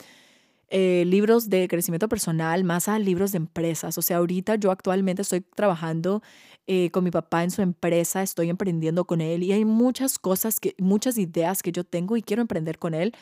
eh, 0.71 1.05
libros 1.07 1.49
de 1.49 1.67
crecimiento 1.67 2.09
personal 2.09 2.63
más 2.65 2.89
a 2.89 2.99
libros 2.99 3.33
de 3.33 3.39
empresas. 3.39 3.97
O 3.97 4.03
sea, 4.03 4.19
ahorita 4.19 4.57
yo 4.57 4.71
actualmente 4.71 5.23
estoy 5.23 5.41
trabajando 5.41 6.23
eh, 6.67 6.91
con 6.91 7.05
mi 7.05 7.11
papá 7.11 7.43
en 7.45 7.51
su 7.51 7.63
empresa, 7.63 8.23
estoy 8.23 8.51
emprendiendo 8.51 9.07
con 9.07 9.23
él 9.23 9.43
y 9.43 9.53
hay 9.53 9.65
muchas 9.65 10.19
cosas, 10.19 10.61
que, 10.61 10.75
muchas 10.79 11.17
ideas 11.17 11.63
que 11.63 11.73
yo 11.73 11.85
tengo 11.85 12.19
y 12.19 12.23
quiero 12.23 12.43
emprender 12.43 12.79
con 12.79 12.93
él. 12.93 13.15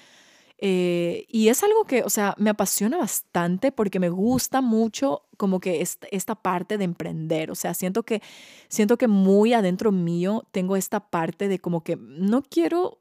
Eh, 0.58 1.26
y 1.28 1.48
es 1.48 1.62
algo 1.62 1.84
que, 1.84 2.02
o 2.02 2.10
sea, 2.10 2.34
me 2.38 2.50
apasiona 2.50 2.96
bastante 2.98 3.70
porque 3.72 4.00
me 4.00 4.08
gusta 4.08 4.60
mucho 4.62 5.22
como 5.36 5.60
que 5.60 5.82
esta, 5.82 6.08
esta 6.10 6.34
parte 6.34 6.78
de 6.78 6.84
emprender. 6.84 7.50
O 7.50 7.54
sea, 7.54 7.74
siento 7.74 8.02
que, 8.02 8.22
siento 8.68 8.98
que 8.98 9.06
muy 9.06 9.52
adentro 9.52 9.92
mío 9.92 10.48
tengo 10.50 10.76
esta 10.76 11.10
parte 11.10 11.46
de 11.46 11.58
como 11.58 11.84
que 11.84 11.96
no 11.96 12.42
quiero 12.42 12.98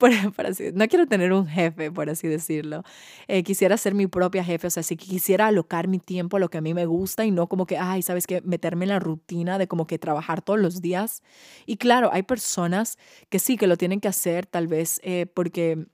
no 0.74 0.88
quiero 0.88 1.06
tener 1.06 1.32
un 1.32 1.46
jefe, 1.46 1.90
por 1.90 2.08
así 2.10 2.28
decirlo. 2.28 2.84
Eh, 3.26 3.42
quisiera 3.42 3.76
ser 3.76 3.94
mi 3.94 4.06
propia 4.06 4.44
jefe, 4.44 4.66
o 4.66 4.70
sea, 4.70 4.82
si 4.82 4.96
quisiera 4.96 5.48
alocar 5.48 5.88
mi 5.88 5.98
tiempo 5.98 6.36
a 6.36 6.40
lo 6.40 6.48
que 6.50 6.58
a 6.58 6.60
mí 6.60 6.74
me 6.74 6.86
gusta 6.86 7.24
y 7.24 7.30
no 7.30 7.48
como 7.48 7.66
que, 7.66 7.78
ay, 7.78 8.02
sabes 8.02 8.26
que 8.26 8.40
meterme 8.42 8.84
en 8.84 8.90
la 8.90 8.98
rutina 9.00 9.58
de 9.58 9.66
como 9.66 9.86
que 9.86 9.98
trabajar 9.98 10.42
todos 10.42 10.60
los 10.60 10.80
días. 10.80 11.22
Y 11.66 11.76
claro, 11.76 12.10
hay 12.12 12.22
personas 12.22 12.98
que 13.28 13.38
sí, 13.38 13.56
que 13.56 13.66
lo 13.66 13.76
tienen 13.76 14.00
que 14.00 14.08
hacer 14.08 14.46
tal 14.46 14.68
vez 14.68 15.00
eh, 15.02 15.26
porque, 15.26 15.86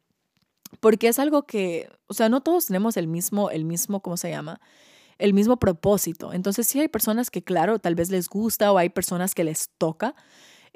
porque 0.80 1.08
es 1.08 1.18
algo 1.18 1.46
que, 1.46 1.88
o 2.06 2.14
sea, 2.14 2.28
no 2.28 2.42
todos 2.42 2.66
tenemos 2.66 2.96
el 2.96 3.06
mismo, 3.08 3.50
el 3.50 3.64
mismo, 3.64 4.00
¿cómo 4.00 4.16
se 4.16 4.30
llama? 4.30 4.60
el 5.18 5.32
mismo 5.32 5.58
propósito. 5.58 6.32
Entonces 6.32 6.66
sí 6.66 6.80
hay 6.80 6.88
personas 6.88 7.30
que, 7.30 7.42
claro, 7.42 7.78
tal 7.78 7.94
vez 7.94 8.10
les 8.10 8.28
gusta 8.28 8.72
o 8.72 8.78
hay 8.78 8.88
personas 8.88 9.34
que 9.34 9.44
les 9.44 9.70
toca, 9.78 10.14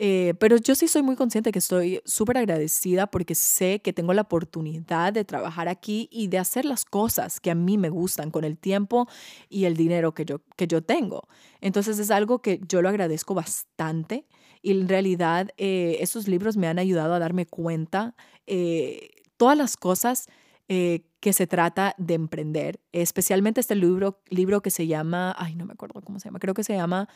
eh, 0.00 0.34
pero 0.38 0.56
yo 0.56 0.76
sí 0.76 0.86
soy 0.86 1.02
muy 1.02 1.16
consciente 1.16 1.50
que 1.50 1.58
estoy 1.58 2.00
súper 2.04 2.38
agradecida 2.38 3.08
porque 3.08 3.34
sé 3.34 3.80
que 3.82 3.92
tengo 3.92 4.14
la 4.14 4.22
oportunidad 4.22 5.12
de 5.12 5.24
trabajar 5.24 5.68
aquí 5.68 6.08
y 6.12 6.28
de 6.28 6.38
hacer 6.38 6.64
las 6.64 6.84
cosas 6.84 7.40
que 7.40 7.50
a 7.50 7.56
mí 7.56 7.78
me 7.78 7.90
gustan 7.90 8.30
con 8.30 8.44
el 8.44 8.56
tiempo 8.56 9.08
y 9.48 9.64
el 9.64 9.76
dinero 9.76 10.14
que 10.14 10.24
yo, 10.24 10.40
que 10.54 10.68
yo 10.68 10.82
tengo. 10.82 11.26
Entonces 11.60 11.98
es 11.98 12.12
algo 12.12 12.40
que 12.42 12.60
yo 12.68 12.80
lo 12.80 12.88
agradezco 12.88 13.34
bastante 13.34 14.24
y 14.62 14.70
en 14.70 14.88
realidad 14.88 15.50
eh, 15.56 15.96
esos 15.98 16.28
libros 16.28 16.56
me 16.56 16.68
han 16.68 16.78
ayudado 16.78 17.14
a 17.14 17.18
darme 17.18 17.46
cuenta 17.46 18.14
eh, 18.46 19.10
todas 19.36 19.58
las 19.58 19.76
cosas 19.76 20.28
que 20.68 21.32
se 21.32 21.46
trata 21.46 21.94
de 21.96 22.12
emprender, 22.12 22.78
especialmente 22.92 23.58
este 23.58 23.74
libro, 23.74 24.20
libro 24.28 24.60
que 24.60 24.68
se 24.68 24.86
llama, 24.86 25.34
ay, 25.38 25.54
no 25.54 25.64
me 25.64 25.72
acuerdo 25.72 26.02
cómo 26.02 26.20
se 26.20 26.28
llama, 26.28 26.38
creo 26.38 26.52
que 26.52 26.62
se 26.62 26.74
llama... 26.74 27.08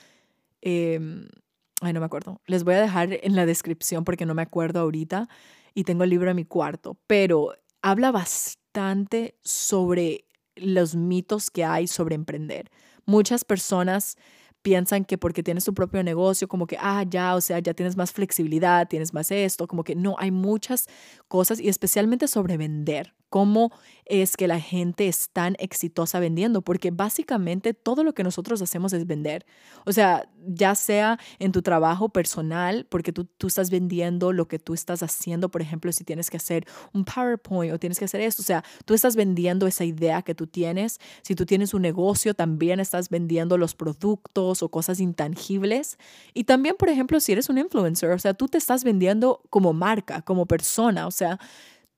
Ay, 1.83 1.93
no 1.93 1.99
me 1.99 2.07
acuerdo. 2.07 2.41
Les 2.47 2.63
voy 2.63 2.75
a 2.75 2.81
dejar 2.81 3.19
en 3.25 3.35
la 3.35 3.45
descripción 3.45 4.05
porque 4.05 4.25
no 4.25 4.35
me 4.35 4.43
acuerdo 4.43 4.79
ahorita 4.81 5.29
y 5.75 5.83
tengo 5.83 6.05
el 6.05 6.11
libro 6.11 6.31
en 6.31 6.37
mi 6.37 6.45
cuarto, 6.45 6.97
pero 7.09 7.55
habla 7.83 8.13
bastante 8.13 9.37
sobre 9.43 10.27
los 10.55 10.95
mitos 10.95 11.51
que 11.51 11.65
hay 11.65 11.89
sobre 11.89 12.15
emprender. 12.15 12.71
Muchas 13.05 13.45
personas 13.45 14.17
piensan 14.63 15.05
que 15.05 15.19
porque 15.19 15.43
tienes 15.43 15.65
tu 15.65 15.75
propio 15.75 16.05
negocio, 16.05 16.47
como 16.47 16.69
que, 16.69 16.77
ah, 16.81 17.03
ya, 17.09 17.35
o 17.35 17.41
sea, 17.41 17.59
ya 17.59 17.75
tienes 17.75 17.97
más 17.97 18.13
flexibilidad, 18.13 18.87
tienes 18.87 19.13
más 19.13 19.33
esto, 19.33 19.67
como 19.67 19.83
que 19.83 19.97
no, 19.97 20.15
hay 20.19 20.31
muchas 20.31 20.87
cosas 21.27 21.59
y 21.59 21.69
especialmente 21.69 22.29
sobre 22.29 22.57
vender 22.59 23.13
cómo 23.33 23.73
es 24.05 24.37
que 24.37 24.47
la 24.47 24.61
gente 24.61 25.09
es 25.09 25.31
tan 25.33 25.57
exitosa 25.59 26.21
vendiendo, 26.21 26.61
porque 26.61 26.91
básicamente 26.91 27.73
todo 27.73 28.05
lo 28.05 28.13
que 28.13 28.23
nosotros 28.23 28.61
hacemos 28.61 28.93
es 28.93 29.07
vender. 29.07 29.47
O 29.87 29.93
sea, 29.93 30.29
ya 30.47 30.75
sea 30.75 31.19
en 31.39 31.51
tu 31.51 31.63
trabajo 31.63 32.11
personal, 32.11 32.87
porque 32.91 33.11
tú, 33.11 33.25
tú 33.25 33.47
estás 33.47 33.71
vendiendo 33.71 34.35
lo 34.35 34.49
que 34.49 34.59
tú 34.59 34.75
estás 34.75 35.03
haciendo, 35.03 35.51
por 35.51 35.63
ejemplo, 35.63 35.91
si 35.93 36.05
tienes 36.05 36.29
que 36.29 36.37
hacer 36.37 36.67
un 36.93 37.07
PowerPoint 37.07 37.73
o 37.73 37.79
tienes 37.79 37.99
que 37.99 38.05
hacer 38.05 38.21
esto, 38.21 38.43
o 38.43 38.45
sea, 38.45 38.63
tú 38.85 38.93
estás 38.93 39.17
vendiendo 39.17 39.67
esa 39.67 39.87
idea 39.87 40.21
que 40.21 40.35
tú 40.35 40.47
tienes. 40.47 41.01
Si 41.23 41.35
tú 41.35 41.47
tienes 41.47 41.73
un 41.73 41.81
negocio, 41.81 42.35
también 42.35 42.81
estás 42.81 43.09
vendiendo 43.09 43.57
los 43.57 43.75
productos 43.75 44.63
o 44.63 44.69
cosas 44.69 45.01
intangibles. 45.01 45.97
Y 46.35 46.45
también, 46.45 46.77
por 46.79 46.91
ejemplo, 46.91 47.19
si 47.19 47.33
eres 47.33 47.49
un 47.49 47.57
influencer, 47.57 48.11
o 48.11 48.19
sea, 48.19 48.35
tú 48.35 48.47
te 48.49 48.59
estás 48.59 48.85
vendiendo 48.85 49.41
como 49.49 49.73
marca, 49.73 50.21
como 50.21 50.45
persona, 50.45 51.07
o 51.07 51.11
sea, 51.11 51.39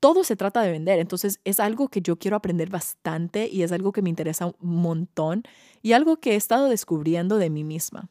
todo 0.01 0.25
se 0.25 0.37
trata 0.37 0.63
de 0.63 0.71
vender. 0.71 0.99
Entonces 0.99 1.41
es 1.45 1.61
algo 1.61 1.89
que 1.89 2.03
yo 2.03 2.19
quiero 2.19 2.37
aprender 2.37 2.71
bastante 2.71 3.49
y 3.49 3.63
es 3.63 3.73
algo 3.73 3.93
que 3.93 4.03
me 4.03 4.11
interesa 4.11 4.47
un 4.47 4.55
montón 4.61 5.43
y 5.83 5.93
algo 5.93 6.19
que 6.19 6.33
he 6.33 6.37
estado 6.37 6.69
descubriendo 6.69 7.39
de 7.39 7.51
mí 7.51 7.65
misma. 7.65 8.11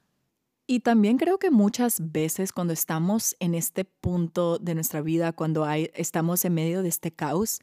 Y 0.65 0.79
también 0.79 1.17
creo 1.17 1.39
que 1.39 1.51
muchas 1.51 2.11
veces 2.11 2.53
cuando 2.53 2.73
estamos 2.73 3.35
en 3.39 3.53
este 3.53 3.83
punto 3.83 4.59
de 4.59 4.75
nuestra 4.75 5.01
vida, 5.01 5.33
cuando 5.33 5.65
hay, 5.65 5.91
estamos 5.93 6.45
en 6.45 6.53
medio 6.53 6.83
de 6.83 6.89
este 6.89 7.11
caos, 7.11 7.59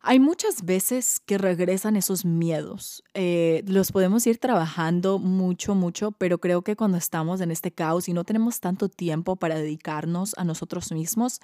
hay 0.00 0.20
muchas 0.20 0.64
veces 0.64 1.20
que 1.20 1.36
regresan 1.36 1.96
esos 1.96 2.24
miedos. 2.24 3.02
Eh, 3.14 3.64
los 3.66 3.92
podemos 3.92 4.26
ir 4.26 4.38
trabajando 4.38 5.18
mucho, 5.18 5.74
mucho, 5.74 6.12
pero 6.12 6.38
creo 6.38 6.62
que 6.62 6.76
cuando 6.76 6.96
estamos 6.96 7.40
en 7.40 7.50
este 7.50 7.72
caos 7.72 8.08
y 8.08 8.12
no 8.12 8.24
tenemos 8.24 8.60
tanto 8.60 8.88
tiempo 8.88 9.36
para 9.36 9.56
dedicarnos 9.56 10.34
a 10.38 10.44
nosotros 10.44 10.92
mismos, 10.92 11.40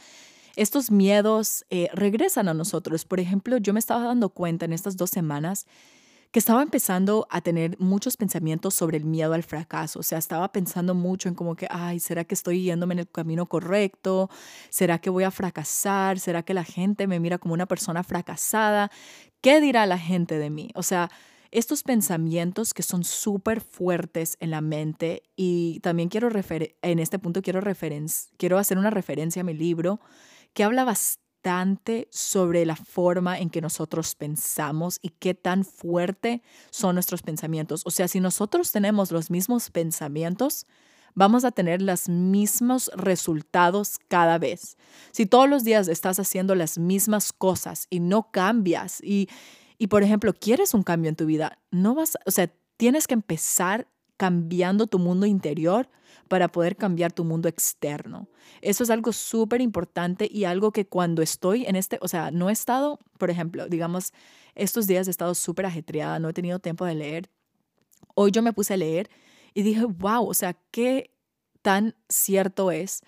estos 0.57 0.91
miedos 0.91 1.65
eh, 1.71 1.89
regresan 1.95 2.49
a 2.49 2.55
nosotros. 2.55 3.05
Por 3.05 3.21
ejemplo, 3.21 3.59
yo 3.59 3.73
me 3.73 3.79
estaba 3.79 4.05
dando 4.05 4.31
cuenta 4.31 4.65
en 4.65 4.73
estas 4.73 4.97
dos 4.97 5.11
semanas 5.11 5.67
que 6.33 6.39
estaba 6.39 6.63
empezando 6.63 7.27
a 7.31 7.43
tener 7.43 7.77
muchos 7.79 8.17
pensamientos 8.17 8.73
sobre 8.75 8.97
el 8.97 9.05
miedo 9.05 9.35
al 9.35 9.43
fracaso. 9.43 10.01
O 10.01 10.03
sea, 10.03 10.17
estaba 10.17 10.51
pensando 10.51 10.95
mucho 10.95 11.29
en 11.29 11.35
como 11.35 11.57
que, 11.57 11.67
ay, 11.71 12.01
¿será 12.01 12.25
que 12.25 12.35
estoy 12.35 12.63
yéndome 12.63 12.95
en 12.95 13.01
el 13.01 13.09
camino 13.09 13.47
correcto? 13.47 14.31
¿Será 14.71 14.99
que 14.99 15.11
voy 15.11 15.25
a 15.25 15.31
fracasar? 15.31 16.19
¿Será 16.19 16.43
que 16.43 16.55
la 16.55 16.65
gente 16.65 17.07
me 17.07 17.21
mira 17.21 17.37
como 17.37 17.53
una 17.53 17.67
persona 17.67 18.03
fracasada? 18.03 18.91
¿Qué 19.43 19.61
dirá 19.61 19.85
la 19.85 19.99
gente 19.99 20.39
de 20.39 20.49
mí? 20.49 20.71
O 20.75 20.83
sea, 20.83 21.11
estos 21.51 21.83
pensamientos 21.83 22.73
que 22.73 22.83
son 22.83 23.05
súper 23.05 23.61
fuertes 23.61 24.39
en 24.41 24.53
la 24.53 24.63
mente 24.63 25.25
y 25.37 25.81
también 25.81 26.09
quiero 26.09 26.31
en 26.31 26.99
este 26.99 27.19
punto 27.19 27.43
quiero, 27.43 27.61
quiero 28.39 28.59
hacer 28.59 28.79
una 28.79 28.89
referencia 28.89 29.43
a 29.43 29.45
mi 29.45 29.53
libro 29.53 30.01
que 30.55 30.65
habla 30.65 30.85
bastante 30.85 32.09
sobre 32.11 32.65
la 32.65 32.77
forma 32.77 33.39
en 33.39 33.51
que 33.51 33.61
nosotros 33.61 34.15
pensamos 34.15 34.99
y 35.03 35.11
qué 35.11 35.35
tan 35.35 35.65
fuerte 35.65 36.43
son 36.71 36.95
nuestros 36.95 37.23
pensamientos. 37.23 37.83
O 37.85 37.91
sea, 37.91 38.09
si 38.09 38.21
nosotros 38.21 38.71
tenemos 38.71 39.11
los 39.11 39.31
mismos 39.31 39.71
pensamientos, 39.71 40.67
vamos 41.15 41.45
a 41.45 41.51
tener 41.51 41.83
los 41.83 42.09
mismos 42.09 42.91
resultados 42.95 43.99
cada 44.09 44.39
vez. 44.39 44.77
Si 45.11 45.27
todos 45.27 45.49
los 45.49 45.65
días 45.65 45.89
estás 45.89 46.19
haciendo 46.19 46.55
las 46.55 46.79
mismas 46.79 47.33
cosas 47.33 47.87
y 47.91 48.01
no 48.01 48.31
cambias 48.31 49.01
y, 49.03 49.29
y 49.79 49.89
por 49.89 50.03
ejemplo, 50.03 50.33
quieres 50.33 50.75
un 50.75 50.83
cambio 50.83 51.09
en 51.09 51.17
tu 51.17 51.27
vida, 51.27 51.59
no 51.71 51.95
vas, 51.95 52.17
o 52.25 52.31
sea, 52.31 52.51
tienes 52.77 53.07
que 53.07 53.15
empezar 53.15 53.89
cambiando 54.23 54.87
tu 54.87 55.01
mundo 55.01 55.27
interior 55.27 55.89
para 56.29 56.47
poder 56.47 56.77
cambiar 56.77 57.13
tu 57.13 57.25
mundo 57.25 57.49
externo. 57.49 58.29
Eso 58.61 58.85
es 58.85 58.91
algo 58.91 59.13
súper 59.13 59.61
importante 59.61 60.29
y 60.31 60.45
algo 60.45 60.71
que 60.71 60.87
cuando 60.87 61.23
estoy 61.23 61.67
en 61.67 61.75
este, 61.75 61.99
o 62.01 62.07
sea, 62.07 62.31
no 62.31 62.49
he 62.49 62.53
estado, 62.53 63.01
por 63.19 63.31
ejemplo, 63.31 63.67
digamos, 63.67 64.13
estos 64.55 64.87
días 64.87 65.09
he 65.09 65.11
estado 65.11 65.35
súper 65.35 65.67
ajetreada, 65.67 66.21
no 66.21 66.29
he 66.29 66.33
tenido 66.33 66.61
tiempo 66.61 66.85
de 66.85 66.95
leer. 66.95 67.31
Hoy 68.15 68.31
yo 68.31 68.43
me 68.43 68.53
puse 68.53 68.75
a 68.75 68.77
leer 68.77 69.11
y 69.55 69.63
dije, 69.63 69.87
wow, 69.87 70.29
o 70.29 70.35
sea, 70.35 70.57
qué 70.71 71.11
tan 71.61 71.97
cierto 72.09 72.71
es 72.71 73.03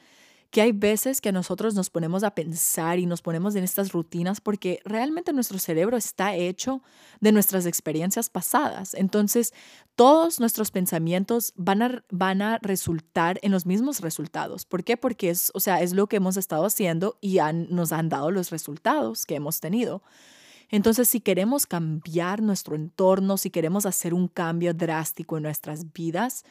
que 0.54 0.62
hay 0.62 0.70
veces 0.70 1.20
que 1.20 1.32
nosotros 1.32 1.74
nos 1.74 1.90
ponemos 1.90 2.22
a 2.22 2.32
pensar 2.32 3.00
y 3.00 3.06
nos 3.06 3.22
ponemos 3.22 3.56
en 3.56 3.64
estas 3.64 3.90
rutinas 3.90 4.40
porque 4.40 4.78
realmente 4.84 5.32
nuestro 5.32 5.58
cerebro 5.58 5.96
está 5.96 6.36
hecho 6.36 6.80
de 7.18 7.32
nuestras 7.32 7.66
experiencias 7.66 8.30
pasadas. 8.30 8.94
Entonces, 8.94 9.52
todos 9.96 10.38
nuestros 10.38 10.70
pensamientos 10.70 11.52
van 11.56 11.82
a, 11.82 12.04
van 12.08 12.40
a 12.40 12.58
resultar 12.58 13.40
en 13.42 13.50
los 13.50 13.66
mismos 13.66 14.00
resultados. 14.00 14.64
¿Por 14.64 14.84
qué? 14.84 14.96
Porque 14.96 15.30
es, 15.30 15.50
o 15.54 15.58
sea, 15.58 15.82
es 15.82 15.92
lo 15.92 16.06
que 16.06 16.18
hemos 16.18 16.36
estado 16.36 16.66
haciendo 16.66 17.18
y 17.20 17.38
nos 17.68 17.90
han 17.90 18.08
dado 18.08 18.30
los 18.30 18.50
resultados 18.50 19.26
que 19.26 19.34
hemos 19.34 19.58
tenido. 19.58 20.04
Entonces, 20.70 21.08
si 21.08 21.18
queremos 21.18 21.66
cambiar 21.66 22.42
nuestro 22.42 22.76
entorno, 22.76 23.38
si 23.38 23.50
queremos 23.50 23.86
hacer 23.86 24.14
un 24.14 24.28
cambio 24.28 24.72
drástico 24.72 25.36
en 25.36 25.42
nuestras 25.42 25.92
vidas, 25.92 26.44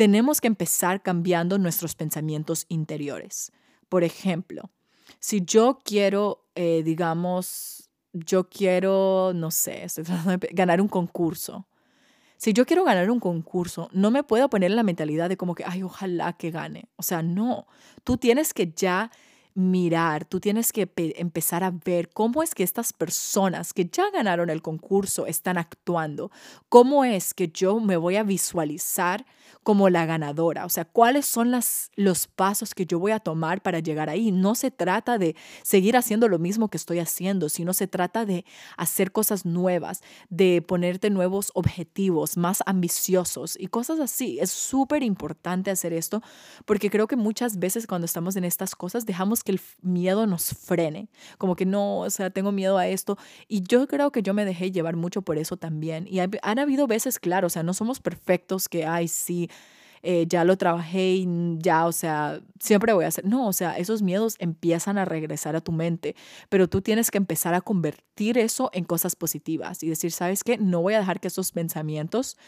tenemos 0.00 0.40
que 0.40 0.46
empezar 0.46 1.02
cambiando 1.02 1.58
nuestros 1.58 1.94
pensamientos 1.94 2.64
interiores. 2.70 3.52
Por 3.90 4.02
ejemplo, 4.02 4.70
si 5.18 5.42
yo 5.44 5.80
quiero, 5.84 6.46
eh, 6.54 6.80
digamos, 6.82 7.90
yo 8.14 8.48
quiero, 8.48 9.32
no 9.34 9.50
sé, 9.50 9.84
ganar 10.52 10.80
un 10.80 10.88
concurso. 10.88 11.68
Si 12.38 12.54
yo 12.54 12.64
quiero 12.64 12.82
ganar 12.82 13.10
un 13.10 13.20
concurso, 13.20 13.90
no 13.92 14.10
me 14.10 14.22
puedo 14.22 14.48
poner 14.48 14.70
en 14.70 14.76
la 14.76 14.84
mentalidad 14.84 15.28
de 15.28 15.36
como 15.36 15.54
que, 15.54 15.64
ay, 15.66 15.82
ojalá 15.82 16.32
que 16.32 16.50
gane. 16.50 16.88
O 16.96 17.02
sea, 17.02 17.22
no, 17.22 17.66
tú 18.02 18.16
tienes 18.16 18.54
que 18.54 18.72
ya 18.74 19.10
mirar, 19.60 20.24
tú 20.24 20.40
tienes 20.40 20.72
que 20.72 20.90
empezar 20.96 21.62
a 21.62 21.70
ver 21.70 22.08
cómo 22.08 22.42
es 22.42 22.54
que 22.54 22.62
estas 22.62 22.92
personas 22.92 23.72
que 23.72 23.88
ya 23.90 24.10
ganaron 24.10 24.50
el 24.50 24.62
concurso 24.62 25.26
están 25.26 25.58
actuando, 25.58 26.30
cómo 26.68 27.04
es 27.04 27.34
que 27.34 27.48
yo 27.48 27.78
me 27.80 27.96
voy 27.96 28.16
a 28.16 28.22
visualizar 28.22 29.26
como 29.62 29.90
la 29.90 30.06
ganadora, 30.06 30.64
o 30.64 30.68
sea, 30.68 30.84
cuáles 30.84 31.26
son 31.26 31.50
las, 31.50 31.90
los 31.94 32.26
pasos 32.26 32.74
que 32.74 32.86
yo 32.86 32.98
voy 32.98 33.12
a 33.12 33.20
tomar 33.20 33.62
para 33.62 33.80
llegar 33.80 34.08
ahí. 34.08 34.32
No 34.32 34.54
se 34.54 34.70
trata 34.70 35.18
de 35.18 35.36
seguir 35.62 35.96
haciendo 35.96 36.28
lo 36.28 36.38
mismo 36.38 36.68
que 36.68 36.78
estoy 36.78 36.98
haciendo, 36.98 37.48
sino 37.48 37.74
se 37.74 37.86
trata 37.86 38.24
de 38.24 38.44
hacer 38.76 39.12
cosas 39.12 39.44
nuevas, 39.44 40.02
de 40.30 40.62
ponerte 40.62 41.10
nuevos 41.10 41.50
objetivos 41.54 42.36
más 42.36 42.62
ambiciosos 42.64 43.56
y 43.58 43.66
cosas 43.66 44.00
así. 44.00 44.38
Es 44.40 44.50
súper 44.50 45.02
importante 45.02 45.70
hacer 45.70 45.92
esto 45.92 46.22
porque 46.64 46.90
creo 46.90 47.06
que 47.06 47.16
muchas 47.16 47.58
veces 47.58 47.86
cuando 47.86 48.06
estamos 48.06 48.36
en 48.36 48.44
estas 48.44 48.74
cosas 48.74 49.04
dejamos 49.04 49.44
que 49.44 49.49
el 49.50 49.60
miedo 49.82 50.26
nos 50.26 50.50
frene, 50.54 51.08
como 51.38 51.56
que 51.56 51.66
no, 51.66 52.00
o 52.00 52.10
sea, 52.10 52.30
tengo 52.30 52.52
miedo 52.52 52.78
a 52.78 52.88
esto. 52.88 53.18
Y 53.48 53.62
yo 53.62 53.86
creo 53.86 54.10
que 54.10 54.22
yo 54.22 54.34
me 54.34 54.44
dejé 54.44 54.72
llevar 54.72 54.96
mucho 54.96 55.22
por 55.22 55.38
eso 55.38 55.56
también. 55.56 56.06
Y 56.08 56.20
han 56.20 56.58
habido 56.58 56.86
veces, 56.86 57.18
claro, 57.18 57.48
o 57.48 57.50
sea, 57.50 57.62
no 57.62 57.74
somos 57.74 58.00
perfectos 58.00 58.68
que, 58.68 58.86
ay, 58.86 59.08
sí, 59.08 59.48
eh, 60.02 60.24
ya 60.26 60.44
lo 60.44 60.56
trabajé 60.56 61.14
y 61.16 61.28
ya, 61.58 61.86
o 61.86 61.92
sea, 61.92 62.40
siempre 62.58 62.92
voy 62.92 63.04
a 63.04 63.08
hacer. 63.08 63.24
No, 63.26 63.46
o 63.48 63.52
sea, 63.52 63.76
esos 63.76 64.00
miedos 64.02 64.36
empiezan 64.38 64.96
a 64.96 65.04
regresar 65.04 65.56
a 65.56 65.60
tu 65.60 65.72
mente, 65.72 66.16
pero 66.48 66.68
tú 66.68 66.80
tienes 66.80 67.10
que 67.10 67.18
empezar 67.18 67.52
a 67.54 67.60
convertir 67.60 68.38
eso 68.38 68.70
en 68.72 68.84
cosas 68.84 69.14
positivas 69.14 69.82
y 69.82 69.88
decir, 69.90 70.12
¿sabes 70.12 70.42
qué? 70.42 70.56
No 70.56 70.80
voy 70.80 70.94
a 70.94 71.00
dejar 71.00 71.20
que 71.20 71.28
esos 71.28 71.52
pensamientos 71.52 72.38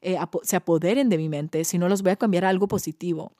eh, 0.00 0.16
se 0.42 0.56
apoderen 0.56 1.10
de 1.10 1.18
mi 1.18 1.28
mente, 1.28 1.64
sino 1.64 1.88
los 1.88 2.02
voy 2.02 2.12
a 2.12 2.16
cambiar 2.16 2.46
a 2.46 2.48
algo 2.48 2.66
positivo. 2.68 3.32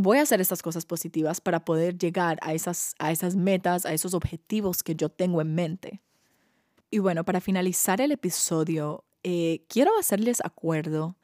Voy 0.00 0.18
a 0.18 0.22
hacer 0.22 0.40
estas 0.40 0.62
cosas 0.62 0.86
positivas 0.86 1.40
para 1.40 1.64
poder 1.64 1.98
llegar 1.98 2.38
a 2.42 2.54
esas, 2.54 2.94
a 2.98 3.12
esas 3.12 3.36
metas, 3.36 3.84
a 3.86 3.92
esos 3.92 4.14
objetivos 4.14 4.82
que 4.82 4.94
yo 4.94 5.08
tengo 5.08 5.40
en 5.40 5.54
mente. 5.54 6.00
Y 6.90 6.98
bueno, 6.98 7.24
para 7.24 7.40
finalizar 7.40 8.00
el 8.00 8.12
episodio, 8.12 9.04
eh, 9.22 9.64
quiero 9.68 9.98
hacerles 9.98 10.40
acuerdo 10.44 11.16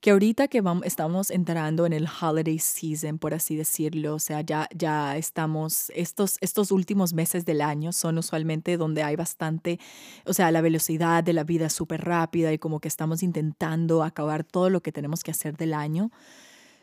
que 0.00 0.10
ahorita 0.10 0.48
que 0.48 0.60
vamos, 0.60 0.84
estamos 0.84 1.30
entrando 1.30 1.86
en 1.86 1.92
el 1.92 2.08
holiday 2.08 2.58
season, 2.58 3.18
por 3.18 3.34
así 3.34 3.54
decirlo, 3.54 4.16
o 4.16 4.18
sea, 4.18 4.40
ya, 4.40 4.68
ya 4.74 5.16
estamos, 5.16 5.92
estos, 5.94 6.38
estos 6.40 6.72
últimos 6.72 7.12
meses 7.12 7.44
del 7.44 7.60
año 7.60 7.92
son 7.92 8.18
usualmente 8.18 8.76
donde 8.76 9.04
hay 9.04 9.14
bastante, 9.14 9.78
o 10.26 10.34
sea, 10.34 10.50
la 10.50 10.60
velocidad 10.60 11.22
de 11.22 11.32
la 11.32 11.44
vida 11.44 11.66
es 11.66 11.72
súper 11.72 12.04
rápida 12.04 12.52
y 12.52 12.58
como 12.58 12.80
que 12.80 12.88
estamos 12.88 13.22
intentando 13.22 14.02
acabar 14.02 14.42
todo 14.42 14.70
lo 14.70 14.82
que 14.82 14.90
tenemos 14.90 15.22
que 15.22 15.30
hacer 15.30 15.56
del 15.56 15.72
año. 15.72 16.10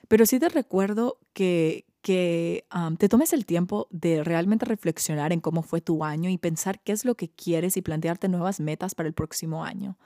Pero 0.10 0.26
sí 0.26 0.40
te 0.40 0.50
recuerdo 0.50 1.20
que, 1.34 1.86
que 2.02 2.66
te 2.98 3.08
tomes 3.08 3.32
el 3.32 3.46
tiempo 3.46 3.88
de 3.92 4.24
realmente 4.24 4.66
reflexionar 4.66 5.32
en 5.32 5.40
cómo 5.40 5.62
fue 5.62 5.82
tu 5.82 6.04
año 6.04 6.30
y 6.30 6.38
pensar 6.38 6.82
qué 6.82 6.92
es 6.92 7.06
lo 7.06 7.16
que 7.16 7.30
quieres 7.30 7.78
y 7.78 7.82
plantearte 7.82 8.28
nuevas 8.28 8.60
metas 8.60 8.96
para 8.96 9.08
el 9.08 9.14
próximo 9.14 9.64
año. 9.64 9.98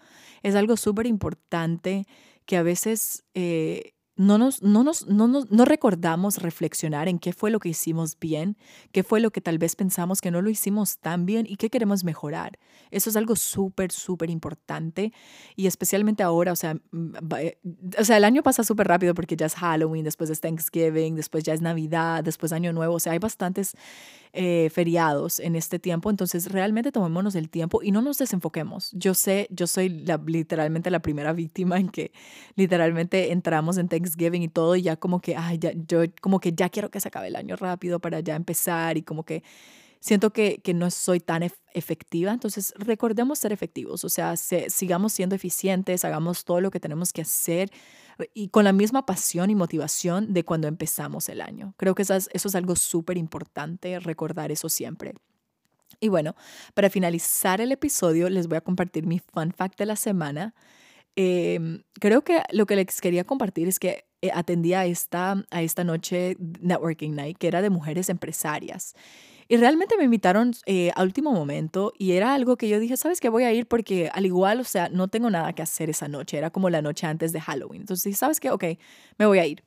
Es 0.44 0.56
algo 0.56 0.76
súper 0.78 1.08
importante 1.08 2.06
que 2.46 2.58
a 2.58 2.64
veces 2.64 3.24
eh, 3.34 3.94
no 4.16 4.38
nos, 4.38 4.62
no 4.62 4.84
nos, 4.84 5.08
no 5.08 5.28
nos, 5.28 5.50
no 5.50 5.66
recordamos 5.66 6.38
reflexionar 6.42 7.08
en 7.08 7.18
qué 7.18 7.34
fue 7.34 7.50
lo 7.50 7.60
que 7.60 7.70
hicimos 7.70 8.18
bien, 8.20 8.58
qué 8.92 9.04
fue 9.04 9.20
lo 9.20 9.32
que 9.32 9.42
tal 9.42 9.58
vez 9.58 9.76
pensamos 9.76 10.22
que 10.22 10.30
no 10.30 10.42
lo 10.42 10.50
hicimos 10.50 11.00
tan 11.00 11.26
bien 11.26 11.46
y 11.50 11.56
qué 11.56 11.70
queremos 11.70 12.04
mejorar. 12.04 12.60
Eso 12.92 13.10
es 13.10 13.16
algo 13.16 13.36
súper, 13.36 13.92
súper 13.92 14.30
importante 14.30 15.14
y 15.56 15.66
especialmente 15.66 16.22
ahora, 16.22 16.52
o 16.52 16.56
sea, 16.56 16.76
mm, 16.92 17.16
eh, 17.40 17.58
o 17.98 18.04
sea, 18.04 18.18
el 18.18 18.24
año 18.24 18.44
pasa 18.44 18.64
súper 18.64 18.88
rápido 18.88 19.16
porque 19.16 19.36
ya 19.36 19.48
es 19.48 19.56
Halloween, 19.56 20.04
después 20.04 20.30
es 20.30 20.42
Thanksgiving, 20.42 21.16
después 21.16 21.44
ya 21.44 21.54
es 21.54 21.62
Navidad, 21.62 22.24
después 22.24 22.52
Año 22.52 22.72
Nuevo, 22.72 22.96
o 22.96 23.00
sea, 23.00 23.14
hay 23.14 23.20
bastantes 23.20 23.76
eh, 24.36 24.72
feriados 24.72 25.40
en 25.40 25.56
este 25.56 25.78
tiempo, 25.78 26.10
entonces 26.10 26.52
realmente 26.52 26.92
tomémonos 26.92 27.36
el 27.36 27.50
tiempo 27.50 27.82
y 27.84 27.92
no 27.92 28.02
nos 28.02 28.18
desenfoquemos. 28.18 28.92
Yo 28.94 29.14
sé, 29.14 29.48
yo 29.52 29.68
soy 29.68 29.90
literalmente 30.26 30.90
la 30.90 31.02
primera 31.02 31.34
víctima 31.34 31.80
en 31.80 31.90
que 31.90 32.12
literalmente 32.56 33.32
entramos 33.32 33.78
en 33.78 33.90
Thanksgiving 34.04 34.44
y 34.44 34.50
todo 34.50 34.76
y 34.76 34.82
ya 34.84 34.96
como 34.96 35.20
que, 35.20 35.36
ay, 35.36 35.58
ya, 35.58 35.72
yo 35.88 36.04
como 36.22 36.40
que 36.40 36.54
ya 36.54 36.70
quiero 36.70 36.90
que 36.90 37.00
se 37.00 37.08
acabe 37.08 37.28
el 37.28 37.36
año 37.36 37.56
rápido 37.56 38.00
para 38.00 38.20
ya 38.20 38.36
empezar 38.36 38.98
y 38.98 39.04
como 39.04 39.24
que 39.24 39.44
siento 40.00 40.32
que, 40.32 40.60
que 40.62 40.74
no 40.74 40.92
soy 40.92 41.20
tan 41.20 41.44
efectiva. 41.74 42.32
Entonces, 42.32 42.74
recordemos 42.78 43.40
ser 43.40 43.54
efectivos, 43.54 44.04
o 44.04 44.10
sea, 44.10 44.36
sigamos 44.36 45.14
siendo 45.14 45.36
eficientes, 45.36 46.04
hagamos 46.04 46.44
todo 46.44 46.60
lo 46.60 46.72
que 46.72 46.80
tenemos 46.80 47.14
que 47.14 47.22
hacer 47.22 47.72
y 48.34 48.50
con 48.50 48.64
la 48.64 48.74
misma 48.74 49.06
pasión 49.06 49.50
y 49.50 49.56
motivación 49.56 50.34
de 50.34 50.44
cuando 50.44 50.68
empezamos 50.68 51.30
el 51.30 51.42
año. 51.42 51.74
Creo 51.78 51.96
que 51.96 52.04
eso 52.04 52.16
es, 52.16 52.30
eso 52.34 52.48
es 52.48 52.56
algo 52.56 52.76
súper 52.76 53.18
importante, 53.18 54.00
recordar 54.00 54.52
eso 54.52 54.70
siempre. 54.70 55.14
Y 56.00 56.10
bueno, 56.10 56.36
para 56.74 56.90
finalizar 56.90 57.62
el 57.62 57.72
episodio, 57.72 58.30
les 58.30 58.48
voy 58.48 58.58
a 58.58 58.62
compartir 58.62 59.06
mi 59.06 59.20
fun 59.20 59.54
fact 59.54 59.80
de 59.80 59.86
la 59.86 59.96
semana. 59.96 60.54
Em, 61.16 61.84
creo 62.00 62.24
que 62.24 62.42
lo 62.52 62.66
que 62.66 62.76
les 62.76 63.00
quería 63.02 63.24
compartir 63.24 63.68
es 63.68 63.80
que 63.80 64.06
eh, 64.22 64.32
atendía 64.34 64.82
a 64.82 64.86
esta, 64.86 65.46
a 65.52 65.62
esta 65.62 65.84
noche 65.84 66.38
Networking 66.62 67.12
Night, 67.12 67.38
que 67.38 67.48
era 67.48 67.62
de 67.62 67.70
mujeres 67.70 68.10
empresarias. 68.10 68.96
Y 69.48 69.58
realmente 69.58 69.98
me 69.98 70.06
invitaron 70.06 70.54
eh, 70.66 70.92
a 70.96 71.04
último 71.04 71.32
momento 71.32 71.94
y 71.98 72.14
era 72.14 72.34
algo 72.34 72.58
que 72.58 72.70
yo 72.70 72.80
dije, 72.80 72.98
¿sabes 72.98 73.20
qué? 73.20 73.30
Voy 73.30 73.44
a 73.44 73.52
ir 73.52 73.68
porque 73.68 74.10
al 74.14 74.26
igual, 74.26 74.60
o 74.62 74.64
sea, 74.64 74.90
no 74.90 75.10
tengo 75.10 75.30
nada 75.30 75.54
que 75.54 75.62
hacer 75.62 75.90
esa 75.90 76.08
noche. 76.08 76.38
Era 76.38 76.50
como 76.50 76.70
la 76.70 76.82
noche 76.82 77.06
antes 77.06 77.34
de 77.34 77.42
Halloween. 77.42 77.82
Entonces 77.82 78.06
dije, 78.06 78.18
¿sabes 78.18 78.40
qué? 78.40 78.52
Ok, 78.52 78.64
me 79.18 79.26
voy 79.26 79.40
a 79.40 79.46
ir. 79.46 79.64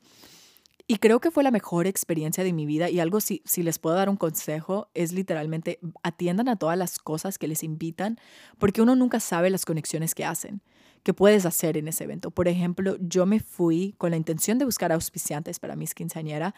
Y 0.88 0.98
creo 0.98 1.20
que 1.20 1.32
fue 1.32 1.42
la 1.42 1.50
mejor 1.50 1.88
experiencia 1.88 2.44
de 2.44 2.52
mi 2.52 2.64
vida 2.64 2.88
y 2.88 3.00
algo 3.00 3.20
si, 3.20 3.42
si 3.44 3.64
les 3.64 3.78
puedo 3.78 3.96
dar 3.96 4.08
un 4.08 4.16
consejo 4.16 4.88
es 4.94 5.12
literalmente 5.12 5.80
atiendan 6.04 6.48
a 6.48 6.56
todas 6.56 6.78
las 6.78 6.98
cosas 6.98 7.38
que 7.38 7.48
les 7.48 7.64
invitan 7.64 8.18
porque 8.58 8.82
uno 8.82 8.94
nunca 8.94 9.18
sabe 9.18 9.50
las 9.50 9.64
conexiones 9.64 10.14
que 10.14 10.24
hacen, 10.24 10.62
que 11.06 11.14
puedes 11.14 11.46
hacer 11.46 11.76
en 11.76 11.86
ese 11.86 12.02
evento. 12.02 12.32
Por 12.32 12.48
ejemplo, 12.48 12.96
yo 12.98 13.26
me 13.26 13.38
fui 13.38 13.94
con 13.96 14.10
la 14.10 14.16
intención 14.16 14.58
de 14.58 14.64
buscar 14.64 14.90
auspiciantes 14.90 15.60
para 15.60 15.76
mis 15.76 15.94
quinceañera 15.94 16.52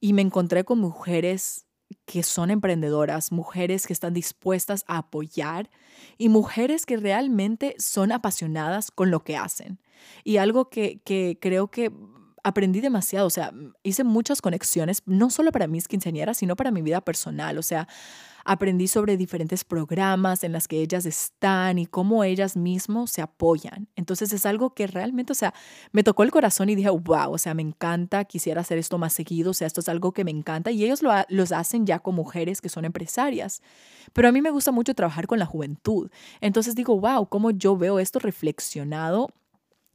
y 0.00 0.12
me 0.12 0.22
encontré 0.22 0.64
con 0.64 0.80
mujeres 0.80 1.66
que 2.04 2.24
son 2.24 2.50
emprendedoras, 2.50 3.30
mujeres 3.30 3.86
que 3.86 3.92
están 3.92 4.12
dispuestas 4.12 4.82
a 4.88 4.98
apoyar 4.98 5.70
y 6.18 6.28
mujeres 6.28 6.84
que 6.84 6.96
realmente 6.96 7.76
son 7.78 8.10
apasionadas 8.10 8.90
con 8.90 9.12
lo 9.12 9.22
que 9.22 9.36
hacen. 9.36 9.80
Y 10.24 10.38
algo 10.38 10.68
que, 10.68 11.00
que 11.04 11.38
creo 11.40 11.70
que 11.70 11.92
aprendí 12.42 12.80
demasiado, 12.80 13.28
o 13.28 13.30
sea, 13.30 13.52
hice 13.84 14.02
muchas 14.02 14.42
conexiones, 14.42 15.04
no 15.06 15.30
solo 15.30 15.52
para 15.52 15.68
mis 15.68 15.86
quinceañeras, 15.86 16.38
sino 16.38 16.56
para 16.56 16.72
mi 16.72 16.82
vida 16.82 17.02
personal, 17.02 17.56
o 17.56 17.62
sea, 17.62 17.86
aprendí 18.46 18.86
sobre 18.86 19.16
diferentes 19.16 19.64
programas 19.64 20.44
en 20.44 20.52
las 20.52 20.68
que 20.68 20.80
ellas 20.80 21.04
están 21.04 21.80
y 21.80 21.86
cómo 21.86 22.22
ellas 22.22 22.56
mismas 22.56 23.10
se 23.10 23.20
apoyan. 23.20 23.88
Entonces 23.96 24.32
es 24.32 24.46
algo 24.46 24.72
que 24.72 24.86
realmente, 24.86 25.32
o 25.32 25.34
sea, 25.34 25.52
me 25.90 26.04
tocó 26.04 26.22
el 26.22 26.30
corazón 26.30 26.68
y 26.68 26.76
dije, 26.76 26.88
wow, 26.88 27.32
o 27.32 27.38
sea, 27.38 27.54
me 27.54 27.62
encanta, 27.62 28.24
quisiera 28.24 28.60
hacer 28.60 28.78
esto 28.78 28.98
más 28.98 29.12
seguido, 29.12 29.50
o 29.50 29.54
sea, 29.54 29.66
esto 29.66 29.80
es 29.80 29.88
algo 29.88 30.12
que 30.12 30.22
me 30.22 30.30
encanta 30.30 30.70
y 30.70 30.84
ellos 30.84 31.02
lo 31.02 31.10
los 31.28 31.50
hacen 31.50 31.86
ya 31.86 31.98
con 31.98 32.14
mujeres 32.14 32.60
que 32.60 32.68
son 32.68 32.84
empresarias. 32.84 33.62
Pero 34.12 34.28
a 34.28 34.32
mí 34.32 34.40
me 34.40 34.50
gusta 34.50 34.70
mucho 34.70 34.94
trabajar 34.94 35.26
con 35.26 35.40
la 35.40 35.46
juventud. 35.46 36.08
Entonces 36.40 36.76
digo, 36.76 36.98
wow, 37.00 37.28
cómo 37.28 37.50
yo 37.50 37.76
veo 37.76 37.98
esto 37.98 38.20
reflexionado 38.20 39.30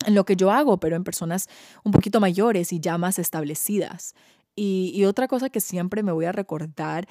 en 0.06 0.14
lo 0.14 0.26
que 0.26 0.36
yo 0.36 0.52
hago, 0.52 0.78
pero 0.78 0.98
en 0.98 1.06
personas 1.06 1.48
un 1.86 1.94
poquito 1.94 2.20
mayores 2.20 2.74
y 2.74 2.82
ya 2.82 2.98
más 2.98 3.18
establecidas. 3.18 4.14
Y, 4.56 4.92
y 4.94 5.06
otra 5.06 5.30
cosa 5.30 5.50
que 5.50 5.62
siempre 5.62 6.04
me 6.04 6.12
voy 6.12 6.26
a 6.26 6.34
recordar 6.34 7.08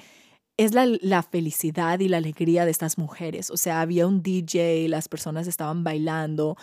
es 0.63 0.73
la, 0.73 0.85
la, 1.01 1.23
felicidad 1.23 1.99
y 1.99 2.07
la 2.07 2.17
alegría 2.17 2.65
de 2.65 2.71
estas 2.71 2.97
mujeres. 2.97 3.49
O 3.49 3.57
sea, 3.57 3.81
había 3.81 4.07
un 4.07 4.21
DJ, 4.21 4.87
las 4.89 5.07
personas 5.07 5.47
estaban 5.47 5.83
bailando 5.83 6.57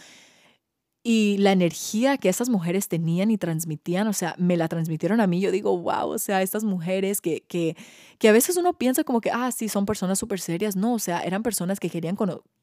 y 1.02 1.38
la 1.38 1.52
energía 1.52 2.18
que 2.18 2.28
esas 2.28 2.48
mujeres 2.48 2.88
tenían 2.88 3.30
y 3.30 3.38
transmitían, 3.38 4.08
o 4.08 4.12
sea, 4.12 4.34
me 4.36 4.56
la 4.56 4.68
transmitieron 4.68 5.20
a 5.20 5.26
mí. 5.26 5.40
Yo 5.40 5.50
digo, 5.50 5.76
wow, 5.78 6.10
o 6.10 6.18
sea, 6.18 6.42
estas 6.42 6.64
mujeres 6.64 7.20
que, 7.20 7.42
que, 7.48 7.76
que 8.18 8.28
a 8.28 8.32
veces 8.32 8.56
uno 8.56 8.74
piensa 8.74 9.04
como 9.04 9.20
que, 9.20 9.30
ah, 9.30 9.50
sí, 9.52 9.68
son 9.68 9.86
personas 9.86 10.18
súper 10.18 10.40
serias. 10.40 10.76
No, 10.76 10.94
o 10.94 10.98
sea, 10.98 11.20
eran 11.20 11.42
personas 11.42 11.80
que 11.80 11.88
querían, 11.88 12.16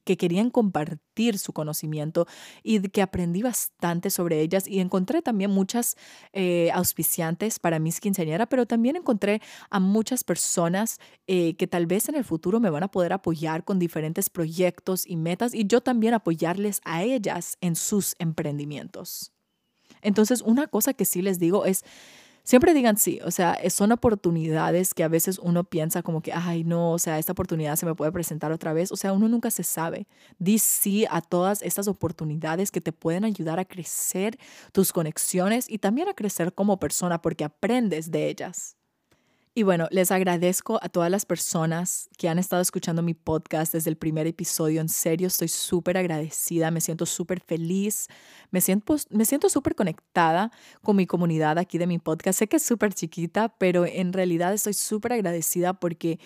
que 0.05 0.15
querían 0.15 0.49
compartir 0.49 1.37
su 1.37 1.51
conocimiento 1.51 2.27
y 2.63 2.79
que 2.89 3.01
aprendí 3.01 3.41
bastante 3.41 4.09
sobre 4.09 4.39
ellas 4.41 4.67
y 4.67 4.79
encontré 4.79 5.21
también 5.21 5.51
muchas 5.51 5.97
eh, 6.31 6.69
auspiciantes 6.73 7.59
para 7.59 7.79
mis 7.79 7.99
quinceañeras, 7.99 8.47
pero 8.49 8.65
también 8.65 8.95
encontré 8.95 9.41
a 9.69 9.79
muchas 9.79 10.23
personas 10.23 10.99
eh, 11.27 11.55
que 11.55 11.67
tal 11.67 11.87
vez 11.87 12.07
en 12.07 12.15
el 12.15 12.23
futuro 12.23 12.59
me 12.59 12.69
van 12.69 12.83
a 12.83 12.87
poder 12.87 13.11
apoyar 13.11 13.65
con 13.65 13.79
diferentes 13.79 14.29
proyectos 14.29 15.05
y 15.05 15.17
metas 15.17 15.53
y 15.53 15.65
yo 15.65 15.81
también 15.81 16.13
apoyarles 16.13 16.79
a 16.85 17.03
ellas 17.03 17.57
en 17.59 17.75
sus 17.75 18.15
emprendimientos. 18.19 19.33
Entonces, 20.01 20.41
una 20.41 20.67
cosa 20.67 20.93
que 20.93 21.05
sí 21.05 21.21
les 21.21 21.39
digo 21.39 21.65
es, 21.65 21.83
siempre 22.45 22.73
digan 22.73 22.97
sí, 22.97 23.19
o 23.25 23.31
sea, 23.31 23.59
son 23.69 23.91
oportunidades 23.91 24.93
que 24.93 25.03
a 25.03 25.09
veces 25.09 25.39
uno 25.39 25.65
piensa 25.65 26.03
como 26.03 26.21
que, 26.21 26.31
ay, 26.31 26.63
no, 26.63 26.91
o 26.91 26.99
sea, 26.99 27.19
esta 27.19 27.33
oportunidad 27.33 27.75
se 27.75 27.85
me 27.85 27.95
puede 27.95 28.13
presentar 28.13 28.53
otra 28.53 28.71
vez, 28.71 28.91
o 28.93 28.95
sea, 28.95 29.11
uno 29.11 29.27
nunca 29.27 29.51
se 29.51 29.63
sabe. 29.63 30.07
Di 30.39 30.59
sí 30.59 31.05
a 31.09 31.21
todas 31.21 31.61
estas 31.61 31.89
oportunidades 31.89 32.71
que 32.71 32.79
te 32.81 32.93
pueden 32.93 33.25
ayudar 33.25 33.59
a 33.59 33.65
crecer 33.65 34.37
tus 34.71 34.93
conexiones 34.93 35.69
y 35.69 35.79
también 35.79 36.07
a 36.07 36.13
crecer 36.13 36.53
como 36.53 36.79
persona 36.79 37.21
porque 37.21 37.43
aprendes 37.43 38.11
de 38.11 38.29
ellas. 38.29 38.77
Y 39.57 39.63
bueno, 39.63 39.87
les 39.89 40.11
agradezco 40.11 40.79
a 40.83 40.89
todas 40.89 41.09
las 41.09 41.25
personas 41.25 42.09
que 42.17 42.27
han 42.27 42.39
estado 42.39 42.61
escuchando 42.61 43.01
mi 43.01 43.13
podcast 43.13 43.71
desde 43.71 43.89
el 43.89 43.95
primer 43.95 44.27
episodio. 44.27 44.81
En 44.81 44.89
serio, 44.89 45.27
estoy 45.27 45.47
súper 45.47 45.97
agradecida, 45.97 46.71
me 46.71 46.81
siento 46.81 47.05
súper 47.05 47.39
feliz, 47.39 48.09
me 48.51 48.59
siento 48.59 48.97
me 49.11 49.23
siento 49.23 49.47
súper 49.47 49.73
conectada 49.73 50.51
con 50.81 50.97
mi 50.97 51.07
comunidad 51.07 51.57
aquí 51.57 51.77
de 51.77 51.87
mi 51.87 51.99
podcast. 51.99 52.39
Sé 52.39 52.47
que 52.47 52.57
es 52.57 52.63
súper 52.63 52.93
chiquita, 52.93 53.47
pero 53.57 53.85
en 53.85 54.11
realidad 54.11 54.53
estoy 54.53 54.73
súper 54.73 55.13
agradecida 55.13 55.73
porque 55.73 56.19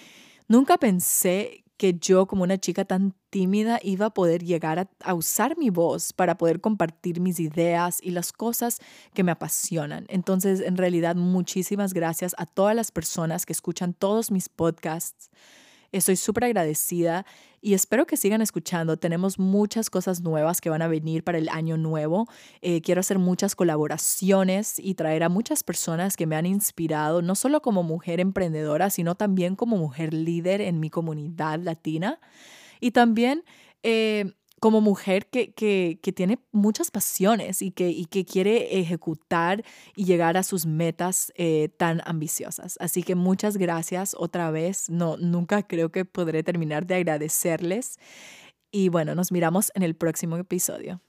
nunca 0.48 0.80
pensé 0.80 1.64
que 1.80 1.98
yo 1.98 2.28
como 2.28 2.44
una 2.44 2.58
chica 2.58 2.84
tan 2.84 3.16
tímida 3.30 3.80
iba 3.82 4.08
a 4.08 4.10
poder 4.10 4.44
llegar 4.44 4.90
a, 5.00 5.14
usar 5.14 5.58
mi 5.58 5.70
voz 5.70 6.12
para 6.12 6.38
poder 6.38 6.60
compartir 6.60 7.22
mis 7.22 7.40
ideas 7.40 8.00
y 8.04 8.12
las 8.12 8.34
cosas 8.34 8.80
que 9.14 9.24
me 9.24 9.32
apasionan. 9.32 10.06
Entonces, 10.10 10.60
en 10.60 10.76
realidad, 10.76 11.16
muchísimas 11.16 11.94
gracias 11.94 12.36
a 12.38 12.46
todas 12.46 12.76
las 12.76 12.92
personas 12.92 13.46
que 13.46 13.54
escuchan 13.54 13.94
todos 13.94 14.30
mis 14.30 14.50
podcasts. 14.50 15.30
Estoy 15.92 16.16
súper 16.16 16.46
agradecida 16.46 17.26
y 17.62 17.74
espero 17.74 18.06
que 18.06 18.18
sigan 18.18 18.42
escuchando. 18.42 18.98
Tenemos 18.98 19.40
muchas 19.40 19.90
cosas 19.90 20.22
nuevas 20.22 20.62
que 20.62 20.70
van 20.70 20.82
a 20.82 20.88
venir 20.88 21.24
para 21.24 21.38
el 21.38 21.50
año 21.50 21.78
nuevo. 21.78 22.28
Eh, 22.62 22.82
quiero 22.82 23.00
hacer 23.00 23.20
muchas 23.20 23.56
colaboraciones 23.56 24.80
y 24.80 24.96
traer 24.96 25.24
a 25.24 25.30
muchas 25.30 25.64
personas 25.64 26.16
que 26.16 26.28
me 26.28 26.36
han 26.36 26.46
inspirado, 26.46 27.22
no 27.22 27.36
solo 27.36 27.62
como 27.62 27.84
mujer 27.84 28.20
emprendedora, 28.20 28.90
sino 28.90 29.16
también 29.16 29.56
como 29.56 29.78
mujer 29.78 30.14
líder 30.14 30.62
en 30.62 30.80
mi 30.80 30.90
comunidad 30.90 31.60
latina. 31.60 32.20
Y 32.80 32.92
también... 32.92 33.44
Eh, 33.82 34.34
como 34.60 34.82
mujer 34.82 35.28
que, 35.28 35.54
que, 35.54 36.00
que, 36.02 36.12
tiene 36.12 36.40
muchas 36.52 36.92
pasiones 36.92 37.62
y 37.62 37.72
que, 37.72 37.90
y 37.90 38.06
que 38.06 38.26
quiere 38.26 38.80
ejecutar 38.80 39.64
y 39.96 40.06
llegar 40.06 40.38
a 40.38 40.44
sus 40.44 40.66
metas 40.66 41.32
eh, 41.36 41.70
tan 41.78 42.02
ambiciosas. 42.06 42.78
Así 42.80 43.04
que 43.04 43.16
muchas 43.16 43.58
gracias 43.58 44.16
otra 44.18 44.52
vez. 44.52 44.90
No, 44.90 45.18
nunca 45.18 45.64
creo 45.64 45.92
que 45.92 46.06
podré 46.06 46.44
terminar 46.44 46.86
de 46.86 46.96
agradecerles. 46.96 47.98
Y 48.72 48.90
bueno, 48.90 49.16
nos 49.16 49.32
miramos 49.32 49.72
en 49.76 49.84
el 49.84 49.96
próximo 49.96 50.38
episodio. 50.38 51.02